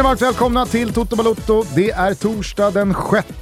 [0.00, 1.62] ni varmt välkomna till Toto Balotto.
[1.74, 2.94] Det är torsdag den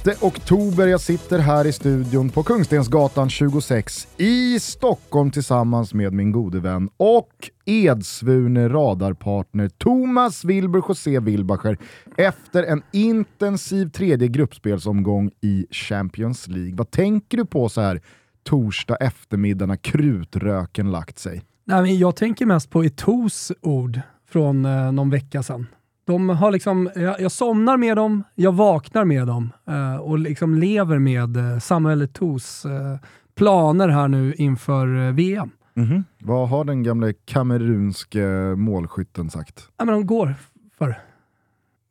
[0.03, 0.87] 6 oktober.
[0.87, 6.89] Jag sitter här i studion på Kungstensgatan 26 i Stockholm tillsammans med min gode vän
[6.97, 11.77] och edsvurne radarpartner Thomas Wilbur José Wilbacher
[12.17, 16.75] efter en intensiv tredje gruppspelsomgång i Champions League.
[16.75, 18.01] Vad tänker du på så här
[18.43, 21.41] torsdag eftermiddag när krutröken lagt sig?
[21.65, 25.67] Nej, men jag tänker mest på Etos ord från eh, någon vecka sedan.
[26.09, 30.55] De har liksom, jag, jag somnar med dem, jag vaknar med dem eh, och liksom
[30.55, 32.97] lever med eh, Samuel Etos eh,
[33.35, 35.51] planer här nu inför eh, VM.
[35.73, 36.03] Mm-hmm.
[36.19, 39.69] Vad har den gamle kamerunske målskytten sagt?
[39.77, 40.35] Ja, men de går
[40.77, 40.97] för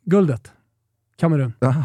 [0.04, 0.52] guldet.
[1.16, 1.52] Kamerun.
[1.60, 1.84] Jaha,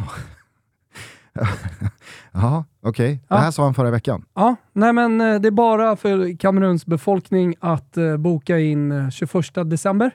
[2.81, 2.89] okej.
[2.89, 3.19] Okay.
[3.27, 3.35] Ja.
[3.35, 4.25] Det här sa han förra veckan.
[4.33, 9.09] Ja, nej men eh, det är bara för Kameruns befolkning att eh, boka in eh,
[9.09, 10.11] 21 december.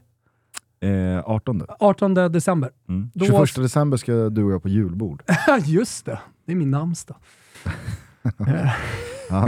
[0.80, 1.62] Eh, 18.
[1.78, 2.70] 18 december.
[2.88, 3.10] Mm.
[3.14, 5.22] Då- 21 december ska du och jag på julbord.
[5.64, 7.16] Just det, det är min namnsdag.
[8.46, 9.44] Eh,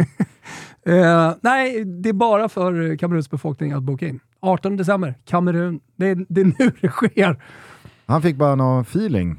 [0.96, 4.20] eh, nej, det är bara för Kameruns befolkning att boka in.
[4.40, 5.80] 18 december, Kamerun.
[5.96, 7.42] Det är, det är nu det sker.
[8.06, 9.38] Han fick bara någon feeling.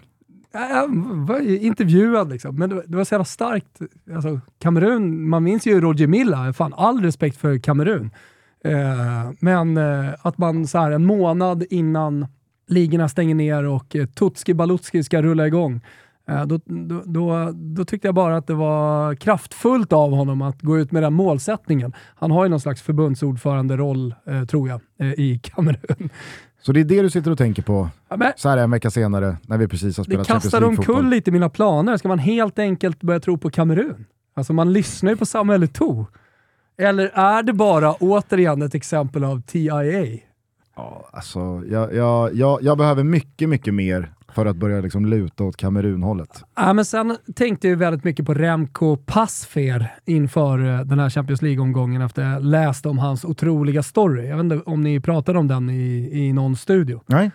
[0.53, 0.87] Jag
[1.27, 3.81] var ju intervjuad liksom, men det var, det var så jävla starkt.
[4.15, 8.11] Alltså, Kamerun, man minns ju Roger Milla, fan all respekt för Kamerun.
[8.65, 12.25] Eh, men eh, att man så här en månad innan
[12.67, 15.81] ligorna stänger ner och eh, Tutski Balutski ska rulla igång,
[16.29, 20.61] eh, då, då, då, då tyckte jag bara att det var kraftfullt av honom att
[20.61, 21.93] gå ut med den målsättningen.
[22.15, 24.15] Han har ju någon slags förbundsordförande-roll,
[24.49, 24.81] tror jag,
[25.17, 26.09] i Kamerun.
[26.61, 28.89] Så det är det du sitter och tänker på Ja, men- så här en vecka
[28.91, 30.95] senare när vi precis har Det spelat Champions kastar League-fotboll.
[30.95, 31.97] omkull lite mina planer.
[31.97, 34.05] Ska man helt enkelt börja tro på Kamerun?
[34.33, 36.05] Alltså man lyssnar ju på Samuel Eto'o.
[36.81, 39.83] Eller är det bara återigen ett exempel av TIA?
[40.75, 45.43] Ja, alltså, jag, jag, jag, jag behöver mycket, mycket mer för att börja liksom luta
[45.43, 46.43] åt Kamerun-hållet.
[46.55, 51.41] Ja, men sen tänkte jag väldigt mycket på Remco Passfer inför eh, den här Champions
[51.41, 54.27] League-omgången efter jag läste om hans otroliga story.
[54.27, 57.01] Jag vet inte om ni pratade om den i, i någon studio.
[57.05, 57.31] Nej,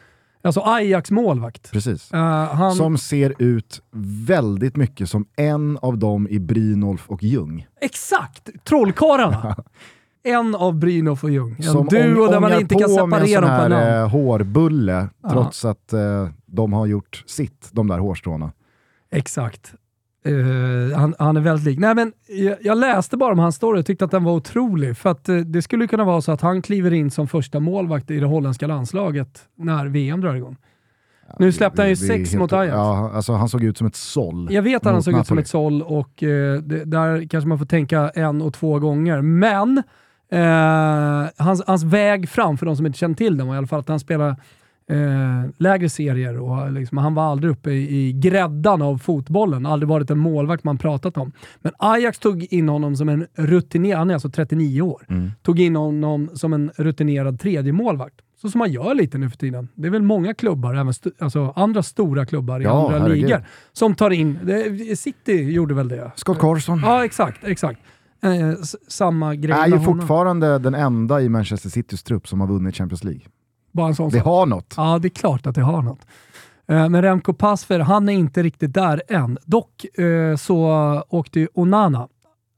[0.47, 1.73] Alltså Ajax målvakt.
[1.73, 2.13] precis.
[2.13, 2.21] Eh,
[2.55, 3.83] han, Som ser ut
[4.27, 7.67] väldigt mycket som en av dem i Brynolf och Ljung.
[7.81, 8.49] Exakt!
[8.65, 9.57] Trollkarlarna.
[10.25, 11.57] en av Brynolf och Ljung.
[11.59, 13.95] En Som duo där man inte kan en separera sån dem på här namn.
[14.05, 15.31] eh, hårbulle, Ja.
[15.31, 18.53] trots att eh, de har gjort sitt, de där hårstråna.
[19.13, 19.75] Exakt.
[20.27, 21.79] Eh, han, han är väldigt lik.
[21.79, 24.97] Nej, men jag, jag läste bara om hans story och tyckte att den var otrolig.
[24.97, 28.11] För att eh, det skulle kunna vara så att han kliver in som första målvakt
[28.11, 30.57] i det holländska landslaget när VM drar igång.
[31.39, 32.75] nu släppte han ju sex helt- mot Ajax.
[32.75, 34.49] Ja, alltså, han såg ut som ett såll.
[34.51, 35.41] Jag vet att han såg ut som Napoli.
[35.43, 39.21] ett såll och eh, det, där kanske man får tänka en och två gånger.
[39.23, 39.83] Men
[41.37, 43.81] hans, hans väg fram, för de som inte känner till den, var i alla fall
[43.81, 44.37] att han spelar
[44.91, 49.67] eh, lägre serier och liksom, han var aldrig uppe i, i gräddan av fotbollen.
[49.67, 51.33] Aldrig varit en målvakt man pratat om.
[51.63, 55.31] Men Ajax tog in honom som en rutinerad, han är alltså 39 år, Mm.
[55.43, 58.17] tog in honom som en rutinerad tredje målvakt.
[58.41, 59.69] Så som man gör lite nu för tiden.
[59.75, 63.23] Det är väl många klubbar, även st- alltså andra stora klubbar i Ja, andra herregud.
[63.25, 66.11] ligor, som tar in, det, City gjorde väl det?
[66.17, 67.45] Scott Carson Ja, exakt.
[67.45, 67.81] exakt.
[68.23, 68.53] Eh,
[68.89, 69.85] samma grej är ju honom.
[69.85, 73.21] fortfarande den enda i Manchester Citys trupp som har vunnit Champions League.
[73.77, 74.25] Bara en sån Det sak.
[74.27, 74.75] har något.
[74.77, 76.01] Ja, det är klart att det har något.
[76.69, 79.39] Eh, Men Remco Pasfer, han är inte riktigt där än.
[79.45, 80.59] Dock eh, så
[81.09, 82.09] åkte ju Onana,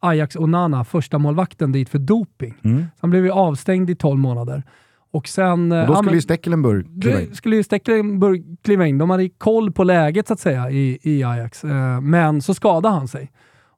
[0.01, 2.55] Ajax Onana, första målvakten dit för doping.
[2.65, 2.85] Mm.
[3.01, 4.63] Han blev ju avstängd i 12 månader.
[5.11, 5.73] Och sen...
[5.73, 7.35] eh, Och då ja, skulle men- ju Stekelenburg kliva in.
[7.35, 8.99] Skulle ju Stecklenburg kliva in.
[8.99, 11.65] De hade ju koll på läget så att säga i, i Ajax.
[12.03, 13.31] Men så skadade han sig.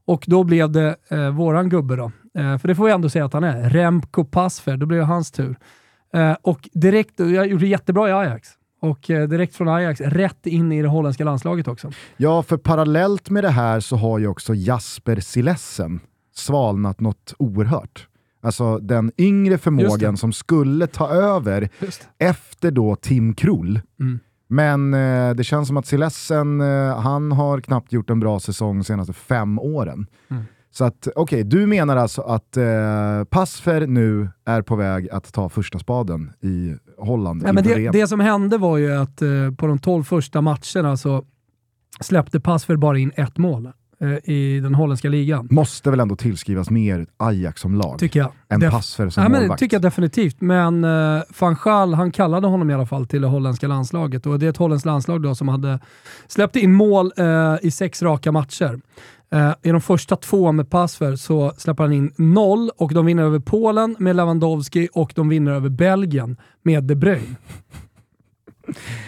[0.06, 2.04] Och då blev det eh, våran gubbe då.
[2.38, 3.70] Eh, för det får vi ändå säga att han är.
[3.70, 4.76] Remco Pasfer.
[4.76, 5.56] Då blev det hans tur.
[6.14, 8.48] Eh, och direkt, jag gjorde jättebra i Ajax.
[8.82, 11.90] Och eh, direkt från Ajax, rätt in i det holländska landslaget också.
[12.16, 16.00] Ja, för parallellt med det här så har ju också Jasper Silessen
[16.34, 18.06] svalnat något oerhört.
[18.42, 21.68] Alltså den yngre förmågan som skulle ta över
[22.18, 23.80] efter då Tim Krull.
[24.00, 24.18] Mm.
[24.48, 28.78] Men eh, det känns som att Silessen, eh, han har knappt gjort en bra säsong
[28.78, 30.06] de senaste fem åren.
[30.30, 30.44] Mm.
[30.72, 32.64] Så att, okej, du menar alltså att eh,
[33.30, 38.06] Passfer nu är på väg att ta första spaden i Holland Ja, men det, det
[38.06, 41.24] som hände var ju att eh, på de 12 första matcherna så
[42.00, 43.70] släppte Pasfer bara in ett mål
[44.00, 45.48] eh, i den holländska ligan.
[45.50, 48.32] Måste väl ändå tillskrivas mer Ajax som lag Tycker jag.
[48.48, 49.58] än Def- Passfer som Ja, men det målvakt.
[49.60, 53.28] tycker jag definitivt, men uh, van Gaal, han kallade honom i alla fall till det
[53.28, 55.78] holländska landslaget och det är ett holländskt landslag då som hade
[56.26, 58.80] släppt in mål eh, i sex raka matcher.
[59.32, 63.22] Eh, I de första två med Pasver så släpper han in noll och de vinner
[63.22, 67.36] över Polen med Lewandowski och de vinner över Belgien med De Bruyne.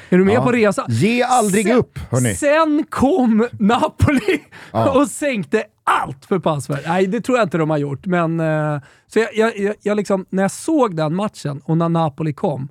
[0.09, 0.43] Är du med Ja.
[0.45, 0.85] på resan?
[0.89, 2.35] Ge aldrig Sen- upp, hörni.
[2.35, 4.41] Sen kom Napoli
[4.73, 4.93] Ja.
[5.01, 6.83] och sänkte allt för Passberg.
[6.87, 8.07] Nej, det tror jag inte de har gjort.
[8.07, 11.89] Men, eh, så jag, jag, jag, jag liksom, när jag såg den matchen och när
[11.89, 12.69] Napoli kom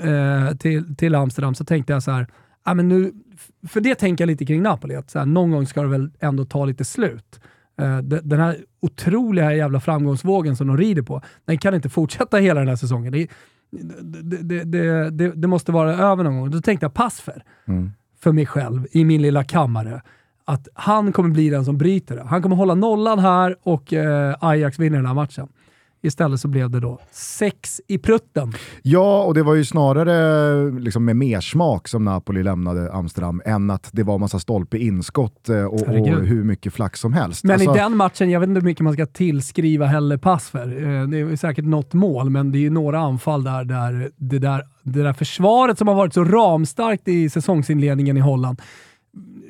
[0.00, 2.26] eh, till, till Amsterdam så tänkte jag så här,
[2.64, 3.12] ah, men nu,
[3.68, 6.10] för det tänker jag lite kring Napoli, att så här, någon gång ska det väl
[6.20, 7.40] ändå ta lite slut.
[8.02, 12.60] De- den här otroliga jävla framgångsvågen som de rider på, den kan inte fortsätta hela
[12.60, 13.12] den här säsongen.
[13.12, 13.28] Det,
[14.42, 14.64] det,
[15.10, 16.50] det, det, måste vara över någon gång.
[16.50, 17.90] Då tänkte jag Passfer Mm.
[18.20, 20.02] för mig själv i min lilla kammare.
[20.44, 22.22] Att han kommer bli den som bryter det.
[22.22, 25.48] Han kommer hålla nollan här och eh, Ajax vinner den här matchen.
[26.04, 28.52] Istället så blev det då sex i prutten.
[28.82, 33.88] Ja, och det var ju snarare liksom med mersmak som Napoli lämnade Amsterdam än att
[33.92, 37.44] det var massa stolpe inskott eh, och, och hur mycket flax som helst.
[37.44, 40.50] Men Alltså, i den matchen, jag vet inte hur mycket man ska tillskriva Helle Pass
[40.50, 40.66] för.
[40.66, 44.38] Eh, Det är säkert något mål, men det är ju några anfall där, där, det,
[44.38, 48.60] där det där försvaret som har varit så ramstarkt i säsongsinledningen i Holland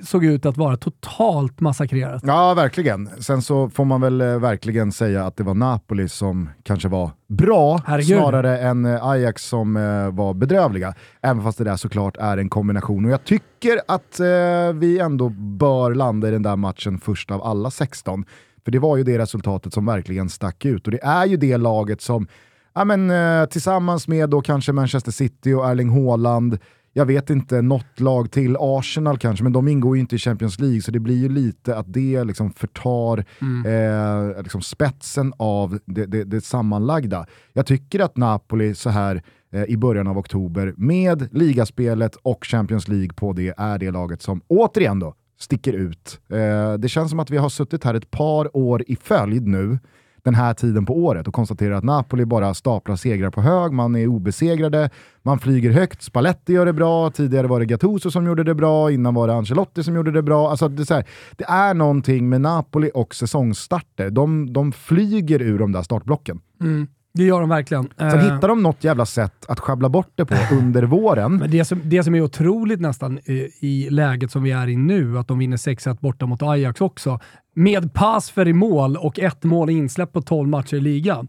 [0.04, 2.22] såg ut att vara totalt massakrerat.
[2.26, 3.08] Ja, verkligen.
[3.22, 7.10] Sen så får man väl eh, verkligen säga att det var Napoli som kanske var
[7.28, 8.18] bra, Herregud.
[8.18, 10.94] snarare än eh, Ajax som eh, var bedrövliga.
[11.22, 13.04] Även fast det där såklart är en kombination.
[13.04, 17.42] Och jag tycker att eh, vi ändå bör landa i den där matchen först av
[17.42, 18.24] alla 16.
[18.64, 20.86] För det var ju det resultatet som verkligen stack ut.
[20.86, 22.26] Och det är ju det laget som,
[22.74, 26.58] ja men eh, tillsammans med då kanske Manchester City och Erling Haaland,
[26.92, 30.60] jag vet inte, något lag till, Arsenal kanske, men de ingår ju inte i Champions
[30.60, 33.24] League så det blir ju lite att det liksom förtar
[33.66, 37.26] eh, liksom spetsen av det, det, det sammanlagda.
[37.52, 39.22] Jag tycker att Napoli så här
[39.52, 44.22] eh, i början av oktober med ligaspelet och Champions League på det är det laget
[44.22, 46.20] som återigen då sticker ut.
[46.28, 49.78] Eh, det känns som att vi har suttit här ett par år i följd nu
[50.24, 53.96] den här tiden på året och konstaterar att Napoli bara staplar segrar på hög, man
[53.96, 54.90] är obesegrade,
[55.22, 58.90] man flyger högt, Spalletti gör det bra, tidigare var det Gattuso som gjorde det bra,
[58.90, 60.50] innan var det Ancelotti som gjorde det bra.
[60.50, 61.04] Alltså det, är så här,
[61.36, 66.40] det är någonting med Napoli och säsongsstarter, de, de flyger ur de där startblocken.
[66.60, 67.88] Mm, det gör de verkligen.
[67.96, 71.36] Sen Eh, hittar de något jävla sätt att schabbla bort det på under våren.
[71.36, 74.76] Men det som, det som är otroligt nästan i, i läget som vi är i
[74.76, 77.20] nu, att de vinner 6-1 borta mot Ajax också,
[77.54, 81.28] med pass för i mål och ett mål insläpp på 12 matcher i ligan,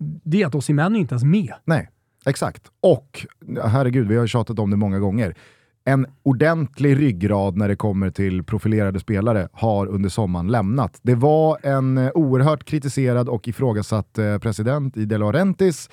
[0.00, 1.54] det är att Osimhen inte ens med.
[1.64, 1.88] Nej,
[2.26, 2.62] exakt.
[2.80, 3.26] Och,
[3.64, 5.34] herregud, vi har tjatat om det många gånger.
[5.88, 10.98] En ordentlig ryggrad när det kommer till profilerade spelare har under sommaren lämnat.
[11.02, 15.90] Det var en eh, oerhört kritiserad och ifrågasatt eh, president i De Laurentiis.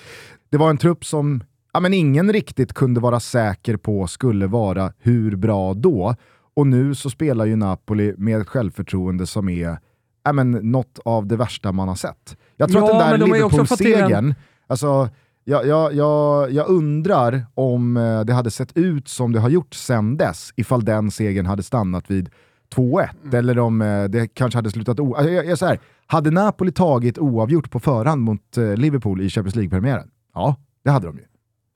[0.50, 4.92] Det var en trupp som ja, men ingen riktigt kunde vara säker på skulle vara
[4.98, 6.14] hur bra då.
[6.56, 9.78] Och nu så spelar ju Napoli med ett självförtroende som är
[10.24, 12.36] ja, men, något av det värsta man har sett.
[12.56, 14.34] Jag tror Ja, att den där också Liverpool-segern,
[14.66, 15.08] alltså,
[15.48, 19.74] jag, jag, jag, jag undrar om eh, det hade sett ut som det har gjort
[19.74, 22.30] sen dess, ifall den segern hade stannat vid
[22.74, 23.34] 2-1, Mm.
[23.38, 25.14] eller om eh, det kanske hade slutat o...
[25.14, 29.30] Alltså, jag, jag, så här, hade Napoli tagit oavgjort på förhand mot eh, Liverpool i
[29.30, 30.10] Champions League-premiären?
[30.34, 31.24] Ja, det hade de ju.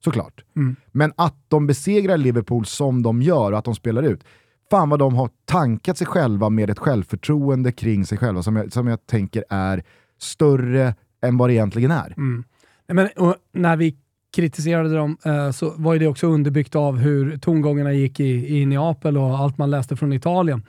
[0.05, 0.45] Såklart.
[0.57, 0.77] Mm.
[0.93, 4.25] Men att de besegrar Liverpool som de gör och att de spelar ut,
[4.71, 8.73] fan vad de har tankat sig själva med ett självförtroende kring sig själva som jag,
[8.73, 9.83] som jag tänker är
[10.19, 12.15] större än vad det egentligen är.
[12.17, 12.45] Mm.
[12.93, 13.97] Men, och när vi
[14.37, 18.67] kritiserade dem eh, så var ju det också underbyggt av hur tongångarna gick i, i
[18.67, 20.63] Neapel och allt man läste från Italien.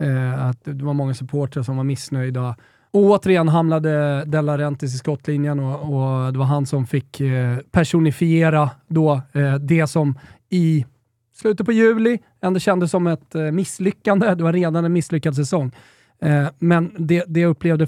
[0.00, 2.56] Eh, att det var många supportrar som var missnöjda.
[2.90, 7.58] Och återigen hamnade De Laurentiis i skottlinjen och, och det var han som fick eh,
[7.70, 10.18] personifiera då eh, det som
[10.50, 10.86] i
[11.34, 14.34] slutet på juli ändå kändes som ett eh, misslyckande.
[14.34, 15.72] Det var redan en misslyckad säsong.
[16.22, 17.86] Eh, men det, det jag upplevde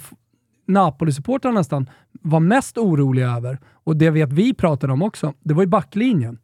[0.72, 5.62] Napoli-supportrarna nästan var mest oroliga över, och det vet vi pratade om också, det var
[5.62, 6.38] ju backlinjen.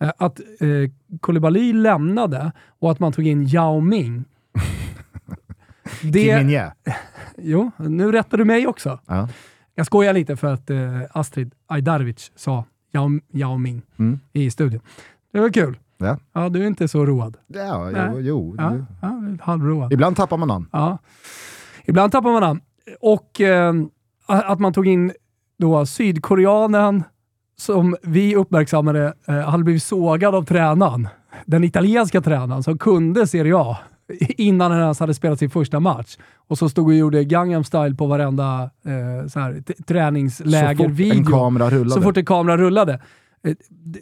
[0.00, 4.24] Eh, att eh, Koulibaly lämnade och att man tog in Yao Ming.
[6.02, 6.34] Det...
[6.42, 6.72] Det,
[7.38, 8.98] jo, nu rättar du mig också.
[9.06, 9.28] Ja.
[9.74, 10.78] Jag skojar lite för att eh,
[11.10, 14.20] Astrid Ajdarevic sa Yao, Yao Ming Mm.
[14.32, 14.80] i studion.
[15.32, 15.78] Det var kul.
[15.98, 16.18] Ja.
[16.32, 17.36] Ja, du är inte så road.
[17.46, 18.54] Ja, jo, jo.
[18.58, 18.72] Ja,
[19.02, 19.92] ja, halvroad.
[19.92, 20.66] Ibland tappar man namn.
[20.72, 20.98] Ja.
[21.84, 22.60] Ibland tappar man namn.
[23.00, 23.74] Och eh,
[24.26, 25.12] att man tog in
[25.58, 27.04] då sydkoreanen
[27.58, 31.08] som vi uppmärksammade eh, hade blivit sågad av tränaren.
[31.46, 33.76] Den italienska tränaren som kunde Serie A
[34.28, 36.16] innan han ens hade spelat sin första match.
[36.48, 40.98] Och så stod och gjorde Gangnam style på varenda eh, så här, t- Så fort
[41.16, 41.90] en kamera rullade.
[41.90, 42.92] Så fort en kamera rullade.
[43.44, 43.54] Eh,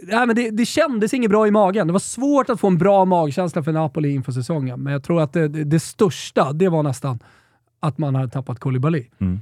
[0.03, 1.87] Nej, men det, det kändes inget bra i magen.
[1.87, 5.21] Det var svårt att få en bra magkänsla för Napoli inför säsongen, men jag tror
[5.21, 7.19] att det, det, det största, det var nästan
[7.81, 9.07] att man hade tappat Koulibaly.
[9.21, 9.41] Mm.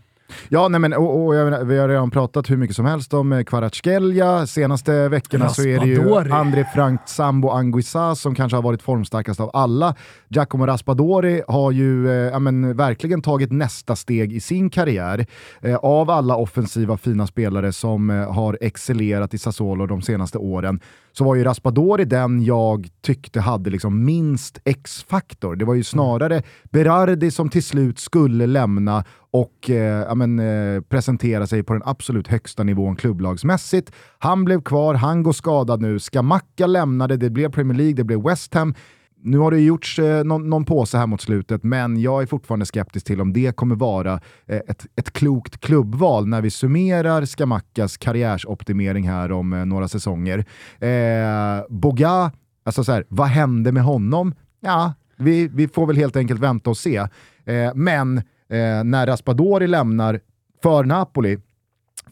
[0.48, 3.32] Ja, nej men, och, och jag, vi har redan pratat hur mycket som helst om
[3.32, 4.46] eh, Kvaratskhelia.
[4.46, 6.30] Senaste veckorna så är det ju Raspadori.
[6.30, 9.94] André Frank Sambo Anguissa som kanske har varit formstarkast av alla.
[10.28, 15.26] Giacomo Raspadori har ju eh, ja, men, verkligen tagit nästa steg i sin karriär.
[15.60, 20.80] Eh, av alla offensiva fina spelare som eh, har excellerat i Sassuolo de senaste åren
[21.18, 25.56] så var ju Raspadori den jag tyckte hade liksom minst X-faktor.
[25.56, 30.80] Det var ju snarare Berardi som till slut skulle lämna och eh, ja, men, eh,
[30.80, 33.92] presentera sig på den absolut högsta nivån klubblagsmässigt.
[34.18, 35.98] Han blev kvar, han går skadad nu.
[35.98, 38.74] Skamacka lämnade, det blev Premier League, det blev West Ham.
[39.22, 42.66] Nu har det gjorts eh, någon, någon påse här mot slutet, men jag är fortfarande
[42.66, 47.96] skeptisk till om det kommer vara eh, ett, ett klokt klubbval när vi summerar Skamakkas
[47.96, 50.38] karriärsoptimering här om eh, några säsonger.
[50.78, 52.32] Eh, Boga,
[52.64, 54.34] alltså så här, vad hände med honom?
[54.60, 56.96] Ja, vi, vi får väl helt enkelt vänta och se.
[57.44, 60.20] Eh, men eh, när Raspadori lämnar
[60.62, 61.38] för Napoli,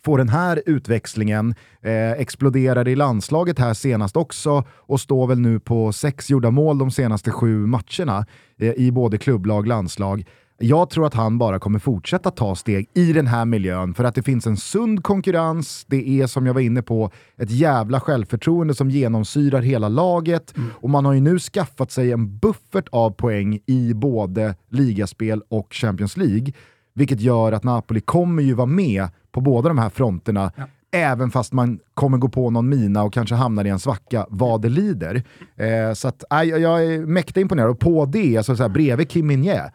[0.06, 5.60] får den här utväxlingen, eh, exploderar i landslaget här senast också och står väl nu
[5.60, 8.26] på sex gjorda mål de senaste sju matcherna
[8.58, 10.24] eh, i både klubblag och landslag.
[10.58, 14.14] Jag tror att han bara kommer fortsätta ta steg i den här miljön för att
[14.14, 18.74] det finns en sund konkurrens, det är som jag var inne på ett jävla självförtroende
[18.74, 20.54] som genomsyrar hela laget.
[20.80, 25.68] Och man har ju nu skaffat sig en buffert av poäng i både ligaspel och
[25.70, 26.52] Champions League
[26.96, 30.52] vilket gör att Napoli kommer ju vara med på båda de här fronterna
[30.92, 34.62] även fast man kommer gå på någon mina och kanske hamnar i en svacka vad
[34.62, 35.22] det lider.
[35.56, 39.10] Eh, så att, aj, jag är mäkta imponerad och på det, alltså så här, bredvid
[39.10, 39.70] Kim Min-Jae,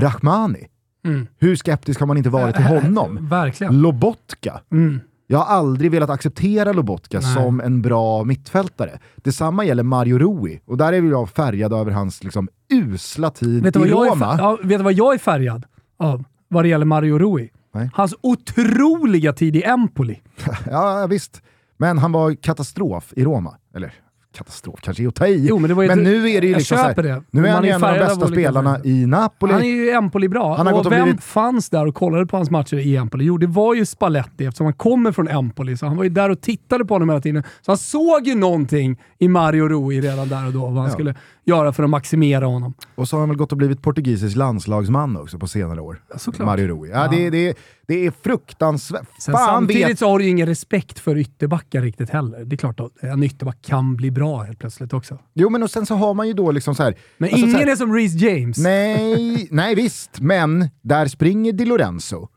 [0.00, 0.66] Rahmani.
[1.04, 1.26] Mm.
[1.38, 3.28] Hur skeptisk har man inte varit till honom?
[3.28, 3.80] Verkligen.
[3.80, 4.60] Lobotka.
[4.72, 5.00] Mm.
[5.26, 7.34] Jag har aldrig velat acceptera Lobotka Nej.
[7.34, 8.98] som en bra mittfältare.
[9.16, 13.74] Detsamma gäller Mario Rui, och där är jag färgad över hans liksom, usla tid Vet
[13.74, 14.36] du, i vad jag är, Roma.
[14.36, 15.64] fär- ja, vet du vad jag är färgad
[15.98, 17.48] av vad det gäller Mario Rui?
[17.74, 17.90] Nej.
[17.94, 20.20] Hans otroliga tid i Empoli.
[20.70, 21.42] Ja, visst.
[21.76, 23.54] Men han var katastrof i Roma.
[23.76, 23.92] Eller
[24.36, 25.46] katastrof kanske är att ta i.
[25.48, 27.22] Jo, men men nu är det ju liksom så här, köper det.
[27.30, 29.52] Nu är han är ju en av de bästa spelarna i Napoli.
[29.52, 30.56] Han är ju i Empoli bra.
[30.56, 33.24] Han har och vem blivit- fanns där och kollade på hans matcher i Empoli?
[33.24, 35.76] Jo, det var ju Spalletti eftersom han kommer från Empoli.
[35.76, 37.42] Så han var ju där och tittade på honom hela tiden.
[37.62, 40.90] Så han såg ju någonting i Mario Rui redan där och då, vad han Ja.
[40.90, 42.74] skulle göra för att maximera honom.
[42.94, 46.02] Och så har han väl gått och blivit portugisisk landslagsman också på senare år.
[46.16, 46.46] såklart.
[46.46, 46.90] Mario Rui.
[46.90, 47.10] Ja, Ja.
[47.10, 49.08] Det, det, det är fruktansvärt.
[49.18, 49.98] Sen Fan samtidigt vet...
[49.98, 52.44] så har du ju ingen respekt för ytterbackar riktigt heller.
[52.44, 55.18] Det är klart att en ytterback kan bli bra helt plötsligt också.
[55.34, 56.94] Jo men och sen så har man ju då liksom så här.
[57.18, 58.58] Men alltså så ingen här, är som Reece James.
[58.58, 62.28] Nej, nej visst, men där springer Di Lorenzo,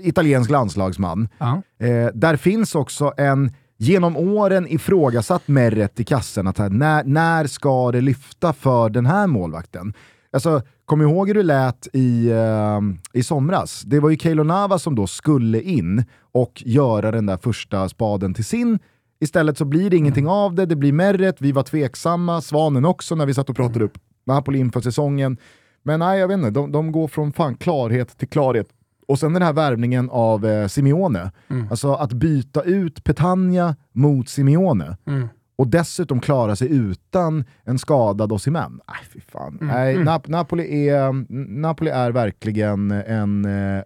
[0.00, 1.28] italiensk landslagsman.
[1.38, 1.62] Ja.
[1.80, 3.52] Eh, där finns också en
[3.84, 6.46] genom åren ifrågasatt Meret i kassen.
[6.46, 9.94] Att här, när, när ska det lyfta för den här målvakten?
[10.32, 12.80] Alltså, kom ihåg hur det lät i, uh,
[13.12, 13.82] i somras.
[13.82, 18.34] Det var ju Keylor Nava som då skulle in och göra den där första spaden
[18.34, 18.78] till sin.
[19.20, 23.14] Istället så blir det ingenting av det, det blir Meret, vi var tveksamma, Svanen också
[23.14, 25.36] när vi satt och pratade upp Napoli inför säsongen.
[25.82, 28.68] Men nej, jag vet inte, de, de går från fan klarhet till klarhet.
[29.08, 31.32] Och sen den här värvningen av eh, Simeone.
[31.70, 34.96] Alltså att byta ut Petagna mot Simeone.
[35.06, 35.28] Mm.
[35.56, 38.80] Och dessutom klara sig utan en skadad Osimhen.
[38.88, 39.58] Nej, fy fan.
[39.60, 41.12] Nej, Nap- Napoli, är,
[41.60, 43.82] Napoli är verkligen en eh,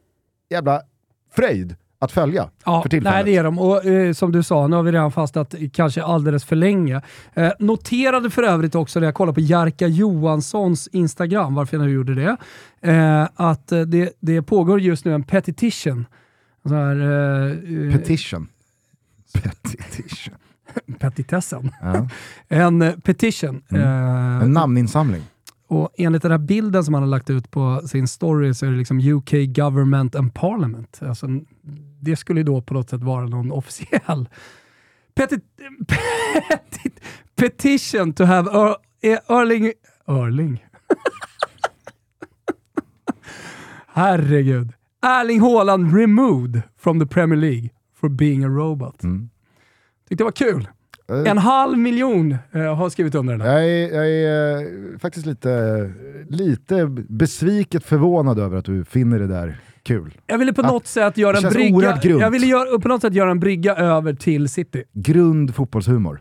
[0.51, 0.81] jävla
[1.33, 3.15] fröjd att följa Ja, för tillfället.
[3.15, 3.59] nej, det är de.
[3.59, 7.03] Och eh, som du sa, nu har vi redan fastnat kanske alldeles för länge.
[7.35, 11.93] Eh, noterade för övrigt också när jag kollade på Jerka Johanssons Instagram, varför jag nu
[11.93, 12.37] gjorde det,
[12.93, 16.07] eh, att eh, det, det pågår just nu en petition.
[16.69, 17.53] Så här, eh,
[17.87, 18.49] eh, Petition.
[19.35, 20.35] Petition.
[20.99, 21.71] petitessen.
[21.83, 22.09] Ja.
[22.49, 23.63] En petition.
[23.73, 25.23] Eh, En namninsamling.
[25.69, 28.71] och enligt den här bilden som han har lagt ut på sin story så är
[28.71, 31.01] det liksom UK Government and Parliament.
[31.03, 31.27] Alltså,
[32.01, 34.29] det skulle då på något sätt vara någon officiell
[35.15, 35.39] peti
[35.87, 36.91] peti
[37.37, 39.73] petition to have er Erling...
[40.07, 40.65] Erling?
[43.87, 44.73] Herregud.
[45.03, 49.03] Erling Haaland removed from the Premier League for being a robot.
[49.05, 49.31] Mm.
[50.09, 50.69] Tyckte det var kul.
[51.09, 53.61] Eh, En halv miljon eh, har skrivit under den här.
[53.61, 54.57] Jag är, jag är
[54.93, 55.93] eh, faktiskt lite,
[56.29, 59.57] lite besviket förvånad över att du finner det där
[59.89, 60.19] kul.
[60.27, 63.31] Jag ville på något sätt göra en brygga, jag ville göra, på något sätt göra
[63.31, 64.85] en brygga över till City.
[64.93, 66.21] Grund fotbollshumor.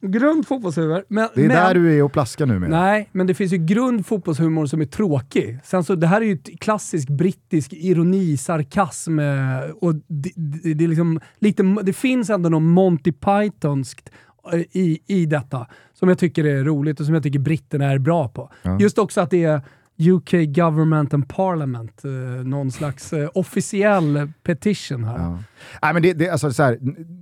[0.00, 1.04] Grund fotbollshumor.
[1.08, 2.70] Men, Det är men, där du är och plaskar nu med.
[2.70, 5.58] Nej, men det finns ju grund fotbollshumor som är tråkig.
[5.64, 9.26] Sen så, det här är ju klassisk brittisk ironi, sarkasm eh,
[9.80, 14.10] och det, det, det, är liksom lite, det finns ändå något Monty Pythonskt
[14.52, 17.98] eh, i, i detta som jag tycker är roligt och som jag tycker britterna är
[17.98, 18.52] bra på.
[18.62, 18.78] Ja.
[18.80, 19.60] Just också att det är
[19.98, 22.04] UK Government and Parliament.
[22.04, 22.10] Eh,
[22.44, 25.18] någon slags eh, officiell petition här.
[25.18, 25.38] Ja.
[25.82, 26.78] Nej, men det, det, alltså, så här,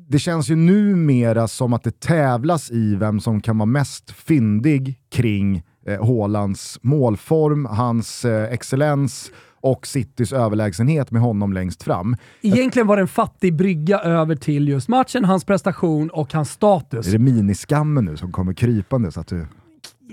[0.09, 4.99] det känns ju numera som att det tävlas i vem som kan vara mest fyndig
[5.11, 9.31] kring eh, Haalands målform, hans eh, excellens
[9.61, 12.17] och Citys överlägsenhet med honom längst fram.
[12.43, 17.09] Egentligen var det en fattig brygga över till just matchen, hans prestation och hans status.
[17.09, 19.47] Är det miniskammen nu som kommer krypande så att du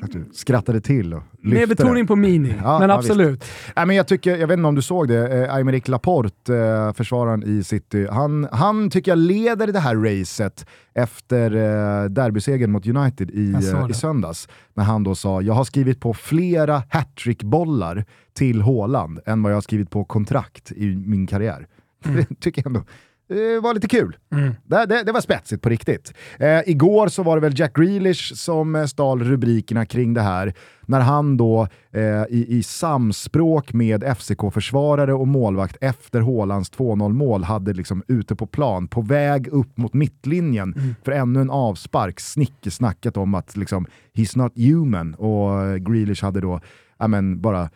[0.02, 3.46] att du skrattade till och lyfte Med betoning på mini, Ja, men ja, absolut.
[3.76, 6.94] Nej, men jag, tycker, jag vet inte om du såg det, eh, Aymeric Laporte, eh,
[6.94, 12.88] försvararen i City, han, han tycker jag leder det här racet efter eh, derbysegern mot
[12.88, 14.48] United i, eh, i söndags.
[14.74, 19.58] När han då sa, jag har skrivit på flera hattrickbollar till Haaland än vad jag
[19.58, 21.68] har skrivit på kontrakt i min karriär.
[22.04, 22.84] Det tycker jag ändå
[23.30, 24.18] eh, var lite kul.
[24.66, 26.14] Det, det, det var spetsigt på riktigt.
[26.40, 30.54] Eh, igår så var det väl Jack Grealish som eh, stal rubrikerna kring det här,
[30.82, 37.44] när han då eh, i, i samspråk med FCK-försvarare och målvakt efter Haalands 2-0 mål
[37.44, 43.18] hade liksom ute på plan, på väg upp mot mittlinjen för ännu en avspark, snickesnackat
[43.18, 46.60] om att liksom, he's not human och eh, Grealish hade då
[47.04, 47.70] ja, men, bara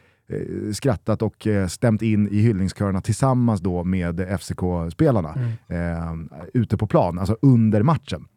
[0.73, 5.35] skrattat och eh, stämt in i hyllningskörerna tillsammans då med FCK-spelarna
[5.67, 6.13] eh,
[6.53, 8.27] ute på plan, alltså under matchen.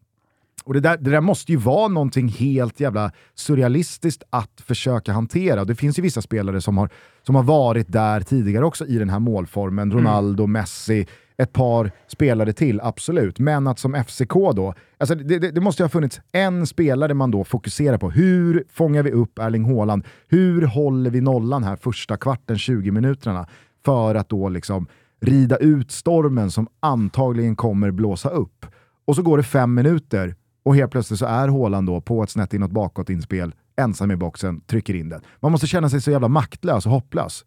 [0.64, 5.64] Och det där, det där måste ju vara någonting helt jävla surrealistiskt att försöka hantera.
[5.64, 6.90] Det finns ju vissa spelare som har,
[7.23, 9.92] som har varit där tidigare också i den här målformen.
[9.92, 11.06] Ronaldo, Messi,
[11.40, 13.38] ett par spelare till, absolut.
[13.38, 17.14] Men att som FCK då, alltså det, det, det måste ju ha funnits en spelare
[17.14, 18.11] man då fokuserar på.
[18.11, 20.04] Hur fångar vi upp Erling Haaland?
[20.28, 23.47] Hur håller vi nollan här första kvarten, 20 minuterna?
[23.85, 24.87] För att då liksom
[25.20, 28.66] rida ut stormen som antagligen kommer blåsa upp.
[29.05, 32.31] Och så går det fem minuter och helt plötsligt så är Haaland då på ett
[32.31, 35.20] snett inåt bakåt inspel, ensam i boxen, trycker in den.
[35.40, 37.44] Man måste känna sig så jävla maktlös och hopplös.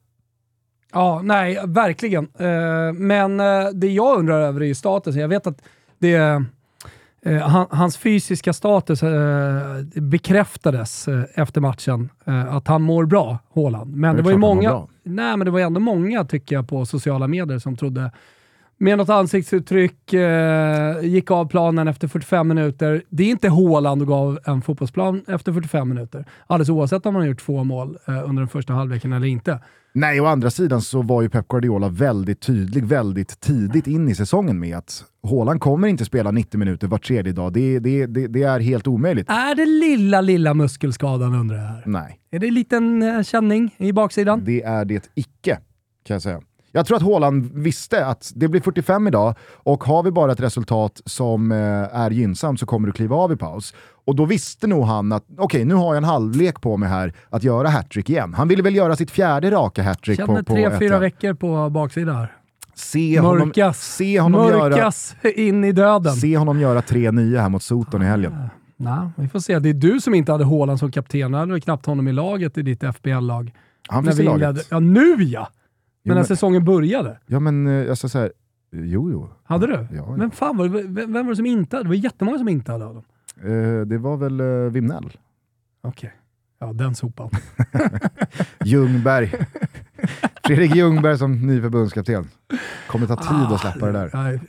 [0.93, 2.27] Ja, nej, verkligen.
[2.37, 5.21] Eh, men eh, det jag undrar över är ju statusen.
[5.21, 5.61] Jag vet att
[5.99, 6.15] det,
[7.21, 9.01] eh, han, hans fysiska status
[9.95, 12.09] bekräftades efter matchen.
[12.49, 13.95] Att han mår bra, Haaland.
[13.95, 16.85] Men Det det, var ju många, nej, men det var ändå många, tycker jag, på
[16.85, 18.11] sociala medier som trodde
[18.83, 23.03] med något ansiktsuttryck, eh, gick av planen efter 45 minuter.
[23.09, 26.25] Det är inte Haaland och gav en fotbollsplan efter 45 minuter.
[26.47, 29.59] Alldeles oavsett om man har gjort två mål eh, under den första halvleken eller inte.
[29.93, 34.15] Nej, å andra sidan så var ju Pep Guardiola väldigt tydlig väldigt tidigt in i
[34.15, 37.53] säsongen med att Haaland kommer inte spela 90 minuter var tredje dag.
[37.53, 39.29] Det, det, det, det är helt omöjligt.
[39.29, 41.83] Är det lilla, lilla muskelskadan undrar jag här?
[41.85, 44.41] Nej, Är det en liten eh, känning i baksidan?
[44.45, 45.57] det är det icke,
[46.07, 46.41] kan jag säga.
[46.75, 50.39] Jag tror att Haaland visste att det blir 45 idag och har vi bara ett
[50.39, 51.57] resultat som eh,
[51.97, 53.73] är gynnsamt så kommer du kliva av i paus.
[54.05, 57.13] Och då visste nog han att okej, nu har jag en halvlek på mig här
[57.29, 58.33] att göra hattrick igen.
[58.33, 61.33] Han ville väl göra sitt fjärde raka hattrick på, Känner på tre, ett fyra veckor
[61.33, 62.27] på baksidan.
[62.75, 66.13] Se honom, Mörkas, se honom göra mörkas in i döden.
[66.13, 68.33] Se honom göra tre nya här mot Soton i helgen.
[68.77, 69.59] Nej, vi får se.
[69.59, 71.31] Det är du som inte hade Haaland som kapten.
[71.31, 73.51] Du hade knappt honom i laget i ditt FBL-lag.
[73.87, 74.41] Han finns i laget.
[74.49, 75.47] inledde- Ja, nu ja!
[76.03, 77.19] Men när säsongen började.
[77.25, 78.29] Ja men eh, jag ska säga,
[78.71, 79.29] jo jo.
[79.43, 79.73] Hade du?
[79.73, 80.15] Ja, ja.
[80.17, 81.85] Men fan, var det, vem var det som inte hade?
[81.85, 83.03] Det var jättemånga som inte hade honom.
[83.43, 85.17] Eh, det var väl uh, Vimnell?
[85.81, 86.13] Okej.
[86.59, 87.29] Ja, den sopan.
[88.65, 89.31] Ljungberg.
[90.47, 92.27] Fredrik Ljungberg som ny förbundskapten.
[92.87, 94.09] Kommer ta tid att släppa det där.
[94.13, 94.39] Nej,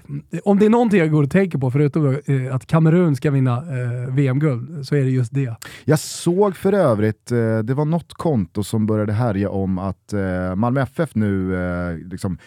[0.44, 3.56] Om det är någonting jag går och tänker på, förutom eh, att Kamerun ska vinna
[3.56, 5.54] eh, VM-guld, så är det just det.
[5.84, 10.54] Jag såg för övrigt, eh, det var något konto som började härja om att eh,
[10.54, 12.38] Malmö FF nu eh, liksom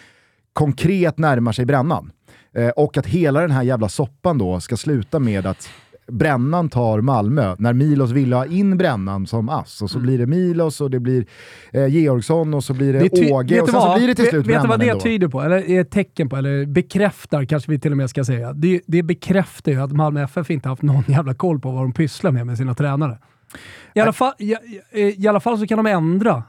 [0.53, 2.11] konkret närmar sig brännan.
[2.53, 5.69] Eh, och att hela den här jävla soppan då ska sluta med att
[6.11, 9.81] Brännan tar Malmö när Milos ville ha in Brännan som ass.
[9.81, 11.25] Och så blir det Milos och det blir
[11.71, 13.97] eh, Georgsson och så blir det, ty- Åge vet och sen så vad?
[13.97, 15.01] blir det till Vet- slut Vet du vad det ändå.
[15.03, 15.41] tyder på?
[15.41, 16.35] Eller är ett tecken på?
[16.35, 18.53] Eller bekräftar kanske vi till och med ska säga.
[18.53, 21.93] Det, det bekräftar ju att Malmö FF inte haft någon jävla koll på vad de
[21.93, 23.17] pysslar med med sina tränare.
[23.93, 24.55] I alla fall, i,
[24.91, 26.43] i- i alla fall så kan de ändra.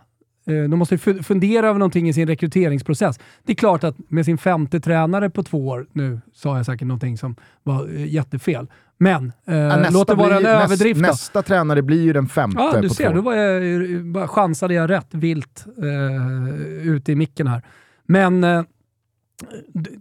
[0.46, 3.18] Eh, De måste fundera över någonting i sin rekryteringsprocess.
[3.46, 6.86] Det är klart att med sin femte tränare på två år, nu sa jag säkert
[6.88, 8.66] någonting som var eh, jättefel,
[8.98, 11.00] men eh, Ja, nästa låt det vara en blir- överdrift.
[11.00, 11.06] då.
[11.06, 13.08] Nästa tränare blir ju den femte Ja, du på ser.
[13.08, 13.14] två.
[13.16, 17.62] Då var jag, bara chansade jag rätt vilt eh, ute i micken här.
[18.06, 18.62] Men eh,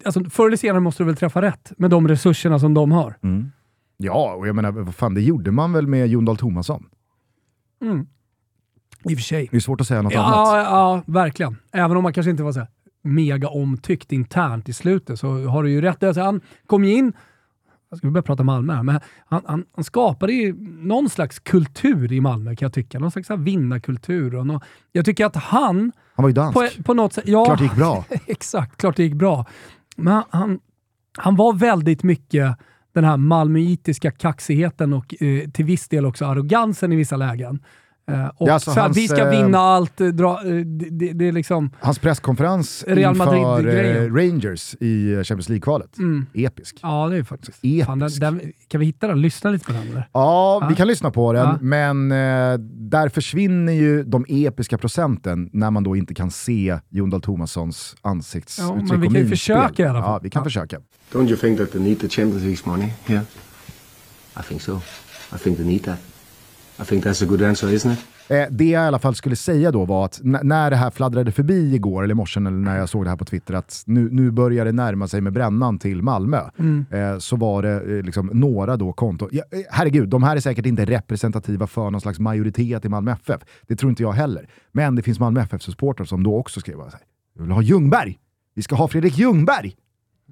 [0.06, 3.18] alltså, förr eller senare måste du väl träffa rätt med de resurserna som de har.
[3.24, 3.52] Mm.
[3.98, 6.86] Ja, och jag menar, vad fan, det gjorde man väl med Jon Dahl Tomasson?
[7.82, 8.08] Mm.
[9.04, 9.48] I och för sig.
[9.52, 10.30] Det är svårt att säga något annat.
[10.36, 11.58] Ja, ja, verkligen.
[11.72, 12.68] Även om man kanske inte var så
[13.04, 16.04] mega omtyckt internt i slutet så har du ju rätt.
[16.04, 17.14] Alltså, han kom ju in,
[17.90, 22.14] jag ska börja prata Malmö här, men han, han, han skapade ju någon slags kultur
[22.14, 23.00] i Malmö kan jag tycka.
[23.00, 24.36] Någon slags vinnarkultur.
[24.36, 25.92] Och jag tycker att han...
[26.16, 26.78] Han var ju dansk.
[26.78, 28.06] På, på något sätt, ja, klart det gick bra.
[28.28, 29.46] exakt, klart det gick bra.
[29.96, 30.60] Men han,
[31.18, 32.58] han var väldigt mycket
[32.94, 37.64] den här malmöitiska kaxigheten och eh, till viss del också arrogansen i vissa lägen.
[38.12, 40.02] Uh, och alltså så hans, vi ska vinna allt.
[40.02, 41.72] Eh, dra, det, det, är liksom...
[41.80, 45.98] Hans presskonferens Real inför Rangers i Champions League-kvalet.
[45.98, 46.26] Mm.
[46.34, 46.80] Episk.
[46.82, 47.60] Ja, det är faktiskt.
[47.64, 47.86] Episk.
[47.86, 49.22] Fan, den, den, kan vi hitta den?
[49.22, 49.82] Lyssna lite på den?
[49.82, 50.10] Eller?
[50.14, 52.10] Ja, vi kan lyssna på den, men
[52.90, 57.96] där försvinner ju de episka procenten när man då inte kan se Jon Dahl Tomassons
[58.02, 60.12] ansiktsuttryck ja, men vi kan ju försöka i alla fall.
[60.12, 60.80] Ja, vi kan försöka.
[61.12, 63.22] Don't you think that they need the Champions League money here?
[64.40, 64.82] I think so.
[65.36, 66.00] I think they need that.
[66.82, 68.00] I think that's a good answer, isn't it?
[68.30, 71.32] Eh, det jag i alla fall skulle säga då var att när det här fladdrade
[71.32, 74.10] förbi igår, eller i morse, eller när jag såg det här på Twitter, att nu,
[74.12, 76.86] nu börjar det närma sig med brännan till Malmö, mm.
[76.92, 79.30] eh, så var det eh, liksom några då konton.
[79.32, 83.42] Ja, herregud, de här är säkert inte representativa för någon slags majoritet i Malmö FF.
[83.68, 84.50] Det tror inte jag heller.
[84.72, 86.96] Men det finns Malmö FF-supportrar som då också skrev att
[87.36, 88.18] vi vill ha Ljungberg!
[88.56, 89.76] Vi ska ha Fredrik Ljungberg!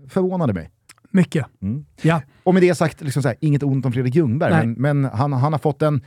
[0.09, 0.71] Förvånade mig.
[1.11, 1.45] Mycket.
[1.61, 1.85] Mm.
[2.01, 2.21] Ja.
[2.43, 5.33] Och med det sagt, liksom så här, inget ont om Fredrik Ljungberg, men, men han,
[5.33, 6.01] han har fått en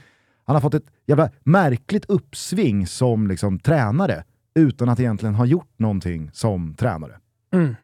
[0.49, 5.79] han har fått ett jävla märkligt uppsving som liksom, tränare utan att egentligen ha gjort
[5.79, 7.13] någonting som tränare.
[7.53, 7.75] Mm.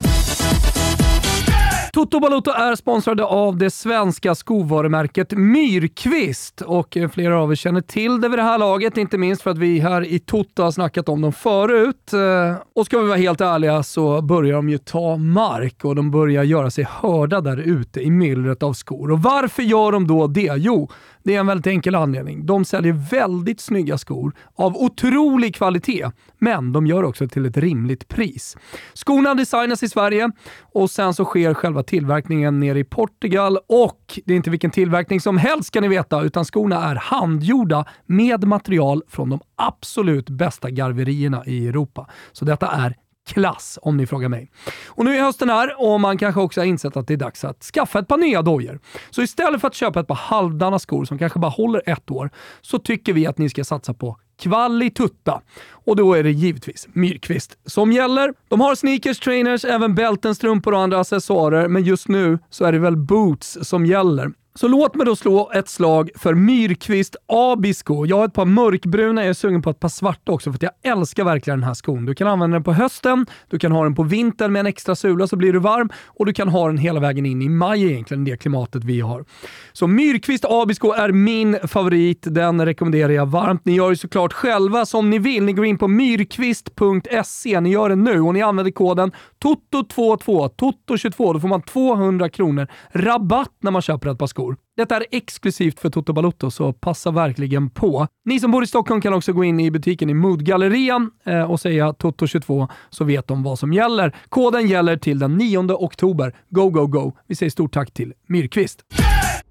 [1.95, 7.81] Toto Balotto är sponsrade av det svenska skovarumärket Myrkvist och eh, flera av er känner
[7.81, 10.71] till det vid det här laget, inte minst för att vi här i Toto har
[10.71, 12.13] snackat om dem förut.
[12.13, 16.11] Eh, och ska vi vara helt ärliga så börjar de ju ta mark och de
[16.11, 19.11] börjar göra sig hörda där ute i myllret av skor.
[19.11, 20.53] Och varför gör de då det?
[20.57, 20.91] Jo,
[21.25, 22.47] det är en väldigt enkel anledning.
[22.47, 28.09] De säljer väldigt snygga skor av otrolig kvalitet, men de gör också till ett rimligt
[28.09, 28.57] pris.
[28.95, 30.31] Skorna designas i Sverige
[30.61, 35.21] och sen så sker själva tillverkningen nere i Portugal och det är inte vilken tillverkning
[35.21, 40.71] som helst ska ni veta, utan skorna är handgjorda med material från de absolut bästa
[40.71, 42.07] garverierna i Europa.
[42.33, 44.51] Så detta är klass om ni frågar mig.
[44.87, 47.45] Och nu är hösten här och man kanske också har insett att det är dags
[47.45, 48.81] att skaffa ett par nya dojor.
[49.11, 52.31] Så istället för att köpa ett par halvdana skor som kanske bara håller ett år,
[52.61, 55.41] så tycker vi att ni ska satsa på kvalitutta.
[55.71, 58.35] Och då är det givetvis Myrkvist som gäller.
[58.49, 62.73] De har sneakers, trainers, även bälten, strumpor och andra accessoarer, men just nu så är
[62.73, 64.33] det väl boots som gäller.
[64.59, 68.07] Så låt mig då slå ett slag för Myrkvist Abisko.
[68.07, 70.63] Jag har ett par mörkbruna, jag är sugen på ett par svarta också för att
[70.63, 72.07] jag älskar verkligen den här skon.
[72.07, 74.95] Du kan använda den på hösten, du kan ha den på vintern med en extra
[74.95, 77.85] sula så blir du varm och du kan ha den hela vägen in i maj
[77.85, 79.25] egentligen, det klimatet vi har.
[79.73, 83.65] Så Myrkvist Abisko är min favorit, den rekommenderar jag varmt.
[83.65, 85.45] Ni gör ju såklart själva som ni vill.
[85.45, 89.13] Ni går in på myrkvist.se, ni gör det nu och ni använder koden
[89.45, 94.57] TOTO22, TOTO22, då får man 200 kronor rabatt när man köper ett par skor skor.
[94.77, 98.07] Detta är exklusivt för Toto Balotto, så passa verkligen på.
[98.25, 101.61] Ni som bor i Stockholm kan också gå in i butiken i Moodgallerian eh, och
[101.61, 104.17] säga Toto22 så vet de vad som gäller.
[104.29, 106.37] Koden gäller till den 9 oktober.
[106.51, 107.13] Go, go, go!
[107.27, 108.81] Vi säger stort tack till Myrkvist.